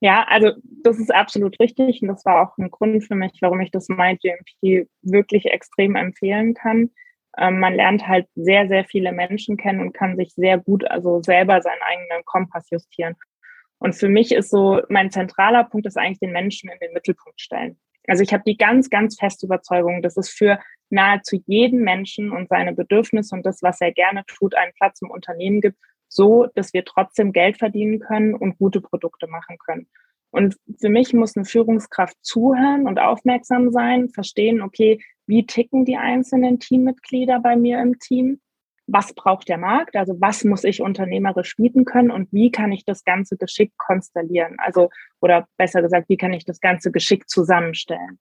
Ja, 0.00 0.24
also 0.28 0.52
das 0.84 0.98
ist 0.98 1.12
absolut 1.12 1.58
richtig 1.58 2.02
und 2.02 2.08
das 2.08 2.24
war 2.24 2.42
auch 2.42 2.56
ein 2.58 2.70
Grund 2.70 3.04
für 3.04 3.16
mich, 3.16 3.32
warum 3.40 3.60
ich 3.60 3.70
das 3.72 3.88
MyGMP 3.88 4.88
wirklich 5.02 5.46
extrem 5.46 5.96
empfehlen 5.96 6.54
kann. 6.54 6.90
Ähm, 7.36 7.58
man 7.58 7.74
lernt 7.74 8.06
halt 8.06 8.26
sehr, 8.36 8.68
sehr 8.68 8.84
viele 8.84 9.12
Menschen 9.12 9.56
kennen 9.56 9.80
und 9.80 9.92
kann 9.92 10.16
sich 10.16 10.32
sehr 10.34 10.58
gut, 10.58 10.88
also 10.88 11.20
selber 11.22 11.60
seinen 11.62 11.82
eigenen 11.82 12.24
Kompass 12.24 12.70
justieren. 12.70 13.16
Und 13.78 13.94
für 13.94 14.08
mich 14.08 14.32
ist 14.32 14.50
so, 14.50 14.80
mein 14.88 15.10
zentraler 15.10 15.64
Punkt 15.64 15.86
ist 15.86 15.96
eigentlich 15.96 16.20
den 16.20 16.32
Menschen 16.32 16.70
in 16.70 16.78
den 16.80 16.92
Mittelpunkt 16.92 17.40
stellen. 17.40 17.78
Also 18.06 18.22
ich 18.22 18.32
habe 18.32 18.42
die 18.46 18.56
ganz, 18.56 18.90
ganz 18.90 19.18
feste 19.18 19.46
Überzeugung, 19.46 20.02
dass 20.02 20.16
es 20.16 20.30
für 20.30 20.58
nahezu 20.90 21.42
jeden 21.46 21.82
Menschen 21.82 22.32
und 22.32 22.48
seine 22.48 22.72
Bedürfnisse 22.74 23.34
und 23.34 23.44
das, 23.44 23.62
was 23.62 23.80
er 23.80 23.92
gerne 23.92 24.24
tut, 24.26 24.54
einen 24.54 24.72
Platz 24.74 25.02
im 25.02 25.10
Unternehmen 25.10 25.60
gibt, 25.60 25.76
so, 26.08 26.46
dass 26.54 26.72
wir 26.72 26.84
trotzdem 26.84 27.32
Geld 27.32 27.58
verdienen 27.58 28.00
können 28.00 28.34
und 28.34 28.58
gute 28.58 28.80
Produkte 28.80 29.26
machen 29.26 29.58
können. 29.58 29.86
Und 30.30 30.56
für 30.78 30.88
mich 30.88 31.12
muss 31.14 31.36
eine 31.36 31.44
Führungskraft 31.46 32.16
zuhören 32.22 32.86
und 32.86 32.98
aufmerksam 32.98 33.70
sein, 33.70 34.10
verstehen, 34.10 34.60
okay, 34.60 35.00
wie 35.26 35.46
ticken 35.46 35.84
die 35.84 35.96
einzelnen 35.96 36.58
Teammitglieder 36.58 37.40
bei 37.40 37.56
mir 37.56 37.80
im 37.80 37.98
Team? 37.98 38.40
Was 38.86 39.12
braucht 39.14 39.48
der 39.48 39.58
Markt? 39.58 39.96
Also 39.96 40.18
was 40.18 40.44
muss 40.44 40.64
ich 40.64 40.80
unternehmerisch 40.80 41.56
bieten 41.56 41.84
können 41.84 42.10
und 42.10 42.32
wie 42.32 42.50
kann 42.50 42.72
ich 42.72 42.84
das 42.84 43.04
Ganze 43.04 43.36
geschickt 43.36 43.76
konstellieren? 43.78 44.56
Also, 44.58 44.90
oder 45.20 45.46
besser 45.56 45.82
gesagt, 45.82 46.08
wie 46.08 46.16
kann 46.16 46.32
ich 46.32 46.44
das 46.44 46.60
Ganze 46.60 46.90
geschickt 46.90 47.28
zusammenstellen? 47.28 48.18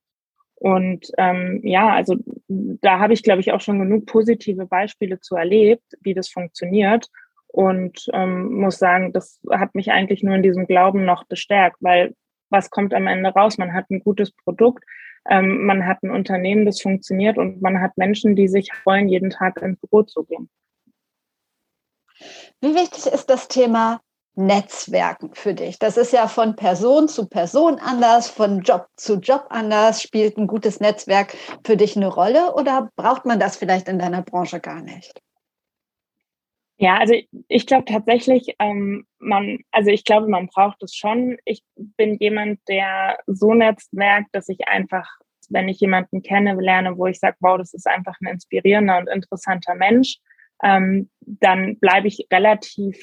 Und 0.55 1.11
ähm, 1.17 1.61
ja, 1.63 1.93
also 1.93 2.15
da 2.47 2.99
habe 2.99 3.13
ich, 3.13 3.21
glaube 3.21 3.41
ich, 3.41 3.51
auch 3.51 3.61
schon 3.61 3.79
genug 3.79 4.07
positive 4.07 4.65
Beispiele 4.65 5.19
zu 5.19 5.35
erlebt, 5.35 5.85
wie 6.01 6.13
das 6.13 6.29
funktioniert 6.29 7.09
und 7.57 8.05
ähm, 8.13 8.53
muss 8.53 8.77
sagen, 8.77 9.13
das 9.13 9.39
hat 9.49 9.73
mich 9.73 9.91
eigentlich 9.91 10.21
nur 10.21 10.35
in 10.35 10.43
diesem 10.43 10.67
Glauben 10.67 11.05
noch 11.05 11.23
bestärkt, 11.23 11.77
weil 11.79 12.13
was 12.51 12.69
kommt 12.69 12.93
am 12.93 13.07
Ende 13.07 13.31
raus? 13.31 13.57
Man 13.57 13.73
hat 13.73 13.89
ein 13.89 14.01
gutes 14.01 14.31
Produkt, 14.31 14.83
ähm, 15.27 15.65
man 15.65 15.87
hat 15.87 16.03
ein 16.03 16.11
Unternehmen, 16.11 16.67
das 16.67 16.79
funktioniert 16.79 17.39
und 17.39 17.59
man 17.59 17.81
hat 17.81 17.97
Menschen, 17.97 18.35
die 18.35 18.47
sich 18.47 18.71
freuen, 18.71 19.09
jeden 19.09 19.31
Tag 19.31 19.59
ins 19.63 19.79
Büro 19.79 20.03
zu 20.03 20.23
gehen. 20.23 20.51
Wie 22.61 22.75
wichtig 22.75 23.11
ist 23.11 23.27
das 23.27 23.47
Thema 23.47 24.01
Netzwerken 24.35 25.33
für 25.33 25.55
dich? 25.55 25.79
Das 25.79 25.97
ist 25.97 26.13
ja 26.13 26.27
von 26.27 26.55
Person 26.55 27.07
zu 27.07 27.27
Person 27.27 27.79
anders, 27.79 28.29
von 28.29 28.61
Job 28.61 28.85
zu 28.97 29.15
Job 29.15 29.47
anders. 29.49 30.03
Spielt 30.03 30.37
ein 30.37 30.45
gutes 30.45 30.79
Netzwerk 30.79 31.35
für 31.65 31.75
dich 31.75 31.97
eine 31.97 32.07
Rolle 32.07 32.53
oder 32.53 32.91
braucht 32.95 33.25
man 33.25 33.39
das 33.39 33.57
vielleicht 33.57 33.87
in 33.87 33.97
deiner 33.97 34.21
Branche 34.21 34.59
gar 34.59 34.83
nicht? 34.83 35.23
Ja, 36.79 36.97
also 36.97 37.15
ich 37.47 37.65
glaube 37.65 37.85
tatsächlich, 37.85 38.55
ähm, 38.59 39.07
man, 39.19 39.59
also 39.71 39.89
ich 39.89 40.05
glaube, 40.05 40.27
man 40.27 40.47
braucht 40.47 40.83
es 40.83 40.93
schon. 40.95 41.37
Ich 41.43 41.63
bin 41.75 42.17
jemand, 42.19 42.59
der 42.67 43.17
so 43.25 43.53
netzwerkt, 43.53 44.27
dass 44.33 44.47
ich 44.47 44.67
einfach, 44.67 45.07
wenn 45.49 45.69
ich 45.69 45.79
jemanden 45.79 46.21
kennenlerne, 46.21 46.95
wo 46.97 47.07
ich 47.07 47.19
sage, 47.19 47.35
wow, 47.39 47.57
das 47.57 47.73
ist 47.73 47.87
einfach 47.87 48.15
ein 48.21 48.27
inspirierender 48.27 48.99
und 48.99 49.09
interessanter 49.09 49.73
Mensch, 49.73 50.17
ähm, 50.63 51.09
dann 51.21 51.79
bleibe 51.79 52.07
ich 52.07 52.27
relativ 52.31 52.97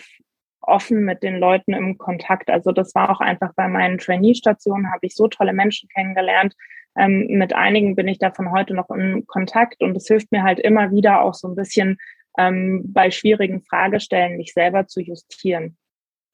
offen 0.61 1.05
mit 1.05 1.23
den 1.25 1.39
Leuten 1.39 1.73
im 1.73 1.99
Kontakt. 1.99 2.51
Also 2.51 2.71
das 2.71 2.95
war 2.95 3.11
auch 3.11 3.21
einfach 3.21 3.53
bei 3.57 3.67
meinen 3.69 3.99
Trainee-Stationen, 3.99 4.93
habe 4.93 5.07
ich 5.07 5.15
so 5.17 5.27
tolle 5.27 5.53
Menschen 5.53 5.89
kennengelernt. 5.89 6.55
Ähm, 6.97 7.27
mit 7.29 7.53
einigen 7.55 7.97
bin 7.97 8.07
ich 8.07 8.19
davon 8.19 8.53
heute 8.53 8.73
noch 8.75 8.89
in 8.91 9.27
Kontakt 9.27 9.83
und 9.83 9.97
es 9.97 10.07
hilft 10.07 10.31
mir 10.31 10.45
halt 10.45 10.61
immer 10.61 10.93
wieder 10.93 11.23
auch 11.23 11.35
so 11.35 11.49
ein 11.49 11.57
bisschen 11.57 11.99
ähm, 12.39 12.83
bei 12.87 13.11
schwierigen 13.11 13.63
Fragestellen 13.63 14.37
mich 14.37 14.53
selber 14.53 14.87
zu 14.87 15.01
justieren. 15.01 15.77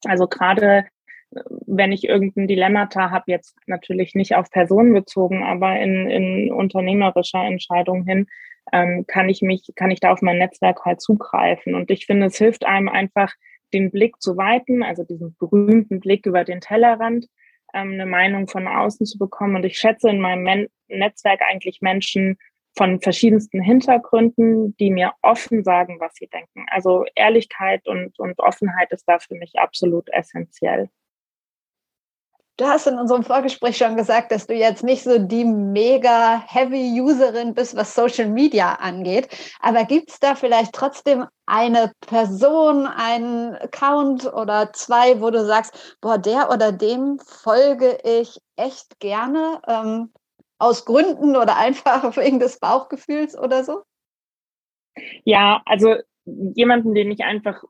Also 0.05 0.27
gerade 0.27 0.85
äh, 1.31 1.41
wenn 1.67 1.91
ich 1.91 2.07
irgendein 2.07 2.47
Dilemmata 2.47 3.11
habe, 3.11 3.31
jetzt 3.31 3.55
natürlich 3.67 4.15
nicht 4.15 4.35
auf 4.35 4.49
Personen 4.49 4.93
bezogen, 4.93 5.43
aber 5.43 5.79
in, 5.79 6.09
in 6.09 6.51
unternehmerischer 6.51 7.43
Entscheidung 7.43 8.05
hin, 8.05 8.27
ähm, 8.71 9.05
kann 9.07 9.29
ich 9.29 9.41
mich, 9.41 9.71
kann 9.75 9.91
ich 9.91 9.99
da 9.99 10.11
auf 10.11 10.21
mein 10.21 10.37
Netzwerk 10.37 10.85
halt 10.85 11.01
zugreifen. 11.01 11.75
Und 11.75 11.91
ich 11.91 12.05
finde, 12.05 12.27
es 12.27 12.37
hilft 12.37 12.65
einem 12.65 12.89
einfach, 12.89 13.33
den 13.73 13.89
Blick 13.89 14.21
zu 14.21 14.35
weiten, 14.37 14.83
also 14.83 15.03
diesen 15.03 15.35
berühmten 15.39 16.01
Blick 16.01 16.25
über 16.25 16.43
den 16.43 16.59
Tellerrand, 16.59 17.27
ähm, 17.73 17.93
eine 17.93 18.05
Meinung 18.05 18.47
von 18.47 18.67
außen 18.67 19.05
zu 19.05 19.17
bekommen. 19.17 19.55
Und 19.55 19.65
ich 19.65 19.77
schätze 19.77 20.09
in 20.09 20.19
meinem 20.19 20.43
Men 20.43 20.67
Netzwerk 20.89 21.39
eigentlich 21.49 21.81
Menschen, 21.81 22.37
von 22.75 23.01
verschiedensten 23.01 23.61
Hintergründen, 23.61 24.75
die 24.77 24.91
mir 24.91 25.11
offen 25.21 25.63
sagen, 25.63 25.99
was 25.99 26.13
sie 26.15 26.27
denken. 26.27 26.65
Also 26.71 27.05
Ehrlichkeit 27.15 27.87
und, 27.87 28.17
und 28.19 28.39
Offenheit 28.39 28.91
ist 28.91 29.05
da 29.07 29.19
für 29.19 29.35
mich 29.35 29.59
absolut 29.59 30.09
essentiell. 30.11 30.89
Du 32.57 32.67
hast 32.67 32.85
in 32.85 32.99
unserem 32.99 33.23
Vorgespräch 33.23 33.77
schon 33.77 33.95
gesagt, 33.95 34.31
dass 34.31 34.45
du 34.45 34.53
jetzt 34.53 34.83
nicht 34.83 35.03
so 35.03 35.17
die 35.17 35.45
mega 35.45 36.43
heavy 36.45 37.01
Userin 37.01 37.55
bist, 37.55 37.75
was 37.75 37.95
Social 37.95 38.27
Media 38.27 38.73
angeht. 38.73 39.29
Aber 39.61 39.83
gibt 39.85 40.11
es 40.11 40.19
da 40.19 40.35
vielleicht 40.35 40.73
trotzdem 40.73 41.25
eine 41.47 41.91
Person, 42.01 42.85
einen 42.85 43.55
Account 43.55 44.31
oder 44.31 44.71
zwei, 44.73 45.19
wo 45.21 45.31
du 45.31 45.43
sagst, 45.43 45.97
boah, 46.01 46.19
der 46.19 46.51
oder 46.51 46.71
dem 46.71 47.19
folge 47.25 47.97
ich 48.03 48.39
echt 48.57 48.99
gerne 48.99 49.59
ähm, 49.67 50.13
aus 50.61 50.85
Gründen 50.85 51.35
oder 51.35 51.57
einfach 51.57 52.03
wegen 52.17 52.39
des 52.39 52.59
Bauchgefühls 52.59 53.37
oder 53.37 53.63
so? 53.63 53.83
Ja, 55.23 55.61
also 55.65 55.95
jemanden, 56.25 56.93
den 56.93 57.11
ich 57.11 57.23
einfach 57.23 57.63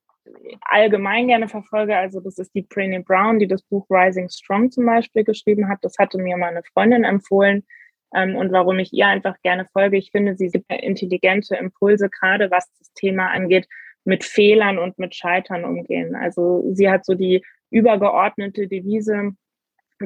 allgemein 0.62 1.28
gerne 1.28 1.48
verfolge. 1.48 1.96
Also 1.96 2.20
das 2.20 2.38
ist 2.38 2.54
die 2.54 2.64
Brené 2.64 3.04
Brown, 3.04 3.40
die 3.40 3.48
das 3.48 3.64
Buch 3.64 3.86
Rising 3.90 4.30
Strong 4.30 4.72
zum 4.72 4.86
Beispiel 4.86 5.24
geschrieben 5.24 5.70
hat. 5.70 5.80
Das 5.82 5.98
hatte 5.98 6.18
mir 6.18 6.38
meine 6.38 6.62
Freundin 6.74 7.04
empfohlen. 7.04 7.66
Ähm, 8.14 8.36
und 8.36 8.52
warum 8.52 8.80
ich 8.80 8.92
ihr 8.92 9.08
einfach 9.08 9.36
gerne 9.42 9.68
folge, 9.72 9.98
ich 9.98 10.12
finde, 10.12 10.36
sie 10.36 10.50
gibt 10.50 10.70
intelligente 10.72 11.56
Impulse, 11.56 12.10
gerade 12.10 12.52
was 12.52 12.70
das 12.78 12.92
Thema 12.94 13.28
angeht, 13.28 13.68
mit 14.04 14.26
Fehlern 14.26 14.80
und 14.80 15.00
mit 15.00 15.16
Scheitern 15.16 15.64
umgehen. 15.64 16.16
Also 16.16 16.64
sie 16.74 16.90
hat 16.90 17.06
so 17.06 17.14
die 17.14 17.44
übergeordnete 17.70 18.68
Devise, 18.68 19.32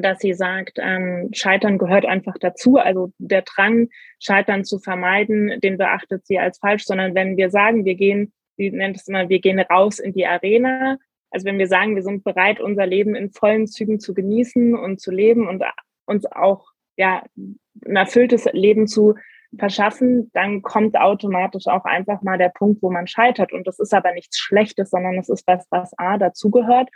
dass 0.02 0.18
sie 0.20 0.34
sagt, 0.34 0.78
ähm, 0.80 1.30
Scheitern 1.32 1.78
gehört 1.78 2.06
einfach 2.06 2.36
dazu. 2.40 2.76
Also 2.76 3.12
der 3.18 3.42
Drang, 3.42 3.88
Scheitern 4.20 4.64
zu 4.64 4.78
vermeiden, 4.78 5.60
den 5.60 5.78
beachtet 5.78 6.26
sie 6.26 6.38
als 6.38 6.58
falsch, 6.58 6.84
sondern 6.84 7.14
wenn 7.14 7.36
wir 7.36 7.50
sagen, 7.50 7.84
wir 7.84 7.94
gehen 7.94 8.32
sie 8.56 8.70
nennt 8.70 8.96
es 8.96 9.08
immer, 9.08 9.28
wir 9.28 9.40
gehen 9.40 9.60
raus 9.60 9.98
in 9.98 10.12
die 10.12 10.26
Arena. 10.26 10.98
Also 11.30 11.46
wenn 11.46 11.58
wir 11.58 11.68
sagen, 11.68 11.94
wir 11.94 12.02
sind 12.02 12.24
bereit, 12.24 12.60
unser 12.60 12.86
Leben 12.86 13.14
in 13.14 13.30
vollen 13.30 13.66
Zügen 13.66 14.00
zu 14.00 14.14
genießen 14.14 14.74
und 14.74 15.00
zu 15.00 15.10
leben 15.10 15.48
und 15.48 15.62
uns 16.06 16.24
auch 16.26 16.70
ja, 16.96 17.22
ein 17.36 17.96
erfülltes 17.96 18.46
Leben 18.52 18.86
zu 18.86 19.14
verschaffen, 19.58 20.30
dann 20.32 20.62
kommt 20.62 20.96
automatisch 20.96 21.66
auch 21.66 21.84
einfach 21.84 22.22
mal 22.22 22.38
der 22.38 22.48
Punkt, 22.48 22.82
wo 22.82 22.90
man 22.90 23.06
scheitert. 23.06 23.52
Und 23.52 23.66
das 23.66 23.78
ist 23.78 23.92
aber 23.92 24.12
nichts 24.12 24.38
Schlechtes, 24.38 24.90
sondern 24.90 25.18
es 25.18 25.28
ist 25.28 25.46
was, 25.46 25.66
was 25.70 25.92
A 25.98 26.18
dazugehört 26.18 26.88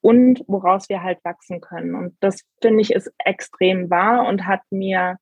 und 0.00 0.44
woraus 0.46 0.88
wir 0.88 1.02
halt 1.02 1.18
wachsen 1.24 1.60
können. 1.60 1.94
Und 1.94 2.16
das 2.20 2.42
finde 2.60 2.82
ich 2.82 2.92
ist 2.92 3.12
extrem 3.18 3.90
wahr 3.90 4.26
und 4.26 4.46
hat 4.46 4.60
mir 4.70 5.16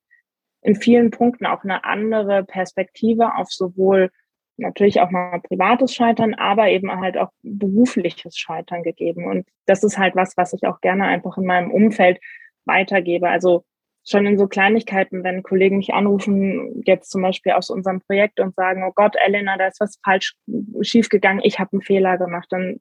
in 0.61 0.75
vielen 0.75 1.11
Punkten 1.11 1.45
auch 1.45 1.63
eine 1.63 1.83
andere 1.83 2.43
Perspektive 2.43 3.35
auf 3.35 3.51
sowohl 3.51 4.09
natürlich 4.57 5.01
auch 5.01 5.11
mal 5.11 5.41
privates 5.41 5.93
Scheitern, 5.93 6.33
aber 6.33 6.69
eben 6.69 6.91
halt 6.91 7.17
auch 7.17 7.29
berufliches 7.43 8.37
Scheitern 8.37 8.83
gegeben. 8.83 9.25
Und 9.25 9.47
das 9.65 9.83
ist 9.83 9.97
halt 9.97 10.15
was, 10.15 10.37
was 10.37 10.53
ich 10.53 10.65
auch 10.65 10.81
gerne 10.81 11.05
einfach 11.05 11.37
in 11.37 11.45
meinem 11.45 11.71
Umfeld 11.71 12.19
weitergebe. 12.65 13.29
Also 13.29 13.63
schon 14.07 14.25
in 14.25 14.37
so 14.37 14.47
Kleinigkeiten, 14.47 15.23
wenn 15.23 15.43
Kollegen 15.43 15.77
mich 15.77 15.93
anrufen, 15.93 16.83
jetzt 16.85 17.09
zum 17.09 17.21
Beispiel 17.21 17.53
aus 17.53 17.69
unserem 17.69 18.01
Projekt 18.01 18.39
und 18.39 18.55
sagen, 18.55 18.83
oh 18.87 18.91
Gott, 18.93 19.15
Elena, 19.25 19.57
da 19.57 19.67
ist 19.67 19.81
was 19.81 19.99
falsch 20.03 20.35
schiefgegangen, 20.81 21.41
ich 21.43 21.59
habe 21.59 21.73
einen 21.73 21.81
Fehler 21.81 22.17
gemacht, 22.17 22.47
dann, 22.51 22.79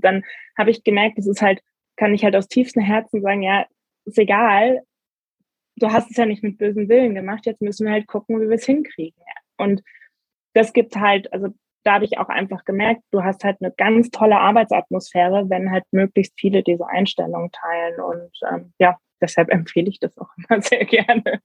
dann 0.00 0.24
habe 0.56 0.70
ich 0.70 0.84
gemerkt, 0.84 1.18
es 1.18 1.26
ist 1.26 1.42
halt, 1.42 1.60
kann 1.96 2.14
ich 2.14 2.24
halt 2.24 2.36
aus 2.36 2.48
tiefstem 2.48 2.82
Herzen 2.82 3.22
sagen, 3.22 3.42
ja, 3.42 3.66
ist 4.04 4.18
egal, 4.18 4.82
du 5.76 5.90
hast 5.90 6.10
es 6.10 6.16
ja 6.16 6.26
nicht 6.26 6.42
mit 6.42 6.58
bösem 6.58 6.88
Willen 6.88 7.14
gemacht, 7.14 7.46
jetzt 7.46 7.62
müssen 7.62 7.86
wir 7.86 7.92
halt 7.92 8.06
gucken, 8.06 8.40
wie 8.40 8.48
wir 8.48 8.56
es 8.56 8.66
hinkriegen. 8.66 9.22
Und 9.56 9.82
das 10.54 10.72
gibt 10.72 10.96
halt, 10.96 11.32
also 11.32 11.48
da 11.84 11.94
habe 11.94 12.04
ich 12.04 12.18
auch 12.18 12.28
einfach 12.28 12.64
gemerkt, 12.64 13.02
du 13.10 13.22
hast 13.22 13.44
halt 13.44 13.56
eine 13.60 13.72
ganz 13.72 14.10
tolle 14.10 14.38
Arbeitsatmosphäre, 14.38 15.48
wenn 15.48 15.70
halt 15.70 15.84
möglichst 15.92 16.38
viele 16.38 16.62
diese 16.62 16.86
Einstellungen 16.86 17.50
teilen. 17.52 18.00
Und 18.00 18.30
ähm, 18.50 18.72
ja, 18.78 18.98
deshalb 19.20 19.50
empfehle 19.50 19.88
ich 19.88 19.98
das 19.98 20.16
auch 20.18 20.28
immer 20.48 20.60
sehr 20.60 20.84
gerne. 20.84 21.40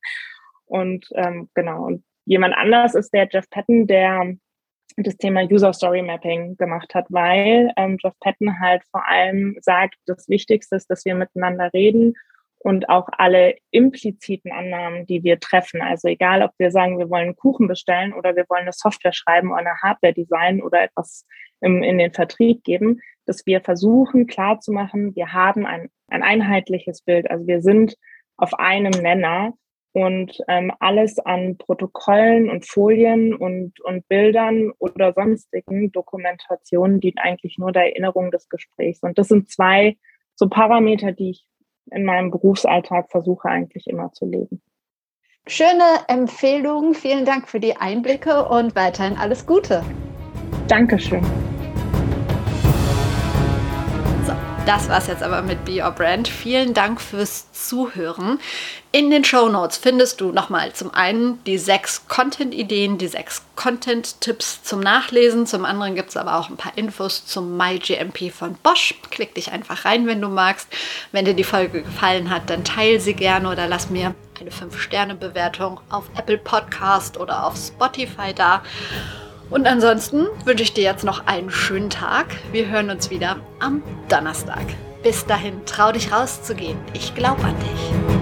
Und 0.65 1.07
ähm, 1.13 1.49
genau, 1.53 1.85
und 1.85 2.03
jemand 2.25 2.55
anders 2.55 2.95
ist 2.95 3.13
der 3.13 3.27
Jeff 3.31 3.49
Patton, 3.49 3.87
der 3.87 4.35
das 4.97 5.17
Thema 5.17 5.43
User 5.43 5.73
Story 5.73 6.01
Mapping 6.01 6.57
gemacht 6.57 6.95
hat, 6.95 7.05
weil 7.09 7.71
ähm, 7.75 7.97
Jeff 8.01 8.13
Patton 8.19 8.59
halt 8.59 8.83
vor 8.91 9.05
allem 9.07 9.57
sagt, 9.61 9.95
das 10.05 10.29
Wichtigste 10.29 10.75
ist, 10.75 10.89
dass 10.89 11.05
wir 11.05 11.15
miteinander 11.15 11.69
reden 11.73 12.13
und 12.59 12.89
auch 12.89 13.09
alle 13.11 13.55
impliziten 13.71 14.51
Annahmen, 14.51 15.05
die 15.05 15.23
wir 15.23 15.39
treffen. 15.39 15.81
Also 15.81 16.07
egal, 16.07 16.41
ob 16.41 16.51
wir 16.57 16.71
sagen, 16.71 16.97
wir 16.97 17.09
wollen 17.09 17.35
Kuchen 17.35 17.67
bestellen 17.67 18.13
oder 18.13 18.35
wir 18.35 18.45
wollen 18.49 18.63
eine 18.63 18.73
Software 18.73 19.13
schreiben 19.13 19.51
oder 19.51 19.59
eine 19.59 19.81
Hardware 19.83 20.13
designen 20.13 20.63
oder 20.63 20.81
etwas 20.81 21.27
im, 21.61 21.83
in 21.83 21.97
den 21.97 22.11
Vertrieb 22.11 22.63
geben, 22.63 23.01
dass 23.25 23.45
wir 23.45 23.61
versuchen 23.61 24.27
klarzumachen, 24.27 25.15
wir 25.15 25.33
haben 25.33 25.65
ein, 25.65 25.89
ein 26.07 26.23
einheitliches 26.23 27.01
Bild. 27.01 27.29
Also 27.29 27.45
wir 27.45 27.61
sind 27.61 27.95
auf 28.37 28.53
einem 28.55 28.91
Nenner 28.91 29.53
und 29.95 30.37
ähm, 30.49 30.73
alles 30.81 31.19
an 31.19 31.57
Protokollen 31.57 32.49
und 32.49 32.67
Folien 32.67 33.33
und, 33.33 33.79
und 33.79 34.05
Bildern 34.09 34.73
oder 34.77 35.13
sonstigen 35.13 35.89
Dokumentationen 35.93 36.99
dient 36.99 37.17
eigentlich 37.17 37.57
nur 37.57 37.71
der 37.71 37.83
Erinnerung 37.83 38.29
des 38.29 38.49
Gesprächs. 38.49 39.01
Und 39.03 39.17
das 39.17 39.29
sind 39.29 39.49
zwei 39.49 39.95
so 40.35 40.49
Parameter, 40.49 41.13
die 41.13 41.29
ich 41.29 41.47
in 41.91 42.03
meinem 42.03 42.29
Berufsalltag 42.29 43.09
versuche 43.09 43.47
eigentlich 43.47 43.87
immer 43.87 44.11
zu 44.11 44.25
leben. 44.25 44.61
Schöne 45.47 46.01
Empfehlung. 46.09 46.93
Vielen 46.93 47.23
Dank 47.23 47.47
für 47.47 47.61
die 47.61 47.77
Einblicke 47.77 48.49
und 48.49 48.75
weiterhin 48.75 49.15
alles 49.15 49.45
Gute. 49.45 49.81
Dankeschön. 50.67 51.23
Das 54.65 54.89
war's 54.89 55.05
jetzt 55.05 55.21
aber 55.21 55.43
mit 55.43 55.63
Be 55.63 55.83
Your 55.83 55.91
Brand. 55.91 56.27
Vielen 56.27 56.73
Dank 56.73 56.99
fürs 56.99 57.51
Zuhören. 57.51 58.39
In 58.91 59.11
den 59.11 59.23
Show 59.23 59.47
Notes 59.47 59.77
findest 59.77 60.21
du 60.21 60.31
nochmal 60.31 60.73
zum 60.73 60.91
einen 60.91 61.43
die 61.43 61.59
sechs 61.59 62.07
Content-Ideen, 62.07 62.97
die 62.97 63.07
sechs 63.07 63.43
Content-Tipps 63.55 64.63
zum 64.63 64.79
Nachlesen. 64.79 65.45
Zum 65.45 65.65
anderen 65.65 65.93
gibt 65.93 66.09
es 66.09 66.17
aber 66.17 66.39
auch 66.39 66.49
ein 66.49 66.57
paar 66.57 66.75
Infos 66.77 67.27
zum 67.27 67.57
MyGMP 67.57 68.31
von 68.31 68.55
Bosch. 68.55 68.95
Klick 69.11 69.35
dich 69.35 69.51
einfach 69.51 69.85
rein, 69.85 70.07
wenn 70.07 70.19
du 70.19 70.29
magst. 70.29 70.67
Wenn 71.11 71.25
dir 71.25 71.35
die 71.35 71.43
Folge 71.43 71.83
gefallen 71.83 72.31
hat, 72.31 72.49
dann 72.49 72.63
teile 72.63 72.99
sie 72.99 73.13
gerne 73.13 73.51
oder 73.51 73.67
lass 73.67 73.91
mir 73.91 74.15
eine 74.39 74.49
5-Sterne-Bewertung 74.49 75.79
auf 75.89 76.05
Apple 76.17 76.39
Podcast 76.39 77.17
oder 77.17 77.45
auf 77.45 77.55
Spotify 77.55 78.33
da. 78.33 78.63
Und 79.49 79.67
ansonsten 79.67 80.27
wünsche 80.43 80.63
ich 80.63 80.73
dir 80.73 80.83
jetzt 80.83 81.03
noch 81.03 81.27
einen 81.27 81.51
schönen 81.51 81.89
Tag. 81.89 82.27
Wir 82.51 82.67
hören 82.67 82.89
uns 82.89 83.09
wieder 83.09 83.37
am 83.59 83.83
Donnerstag. 84.09 84.65
Bis 85.03 85.25
dahin, 85.25 85.65
trau 85.65 85.91
dich 85.91 86.11
rauszugehen. 86.11 86.77
Ich 86.93 87.13
glaube 87.13 87.43
an 87.43 87.55
dich. 87.59 88.14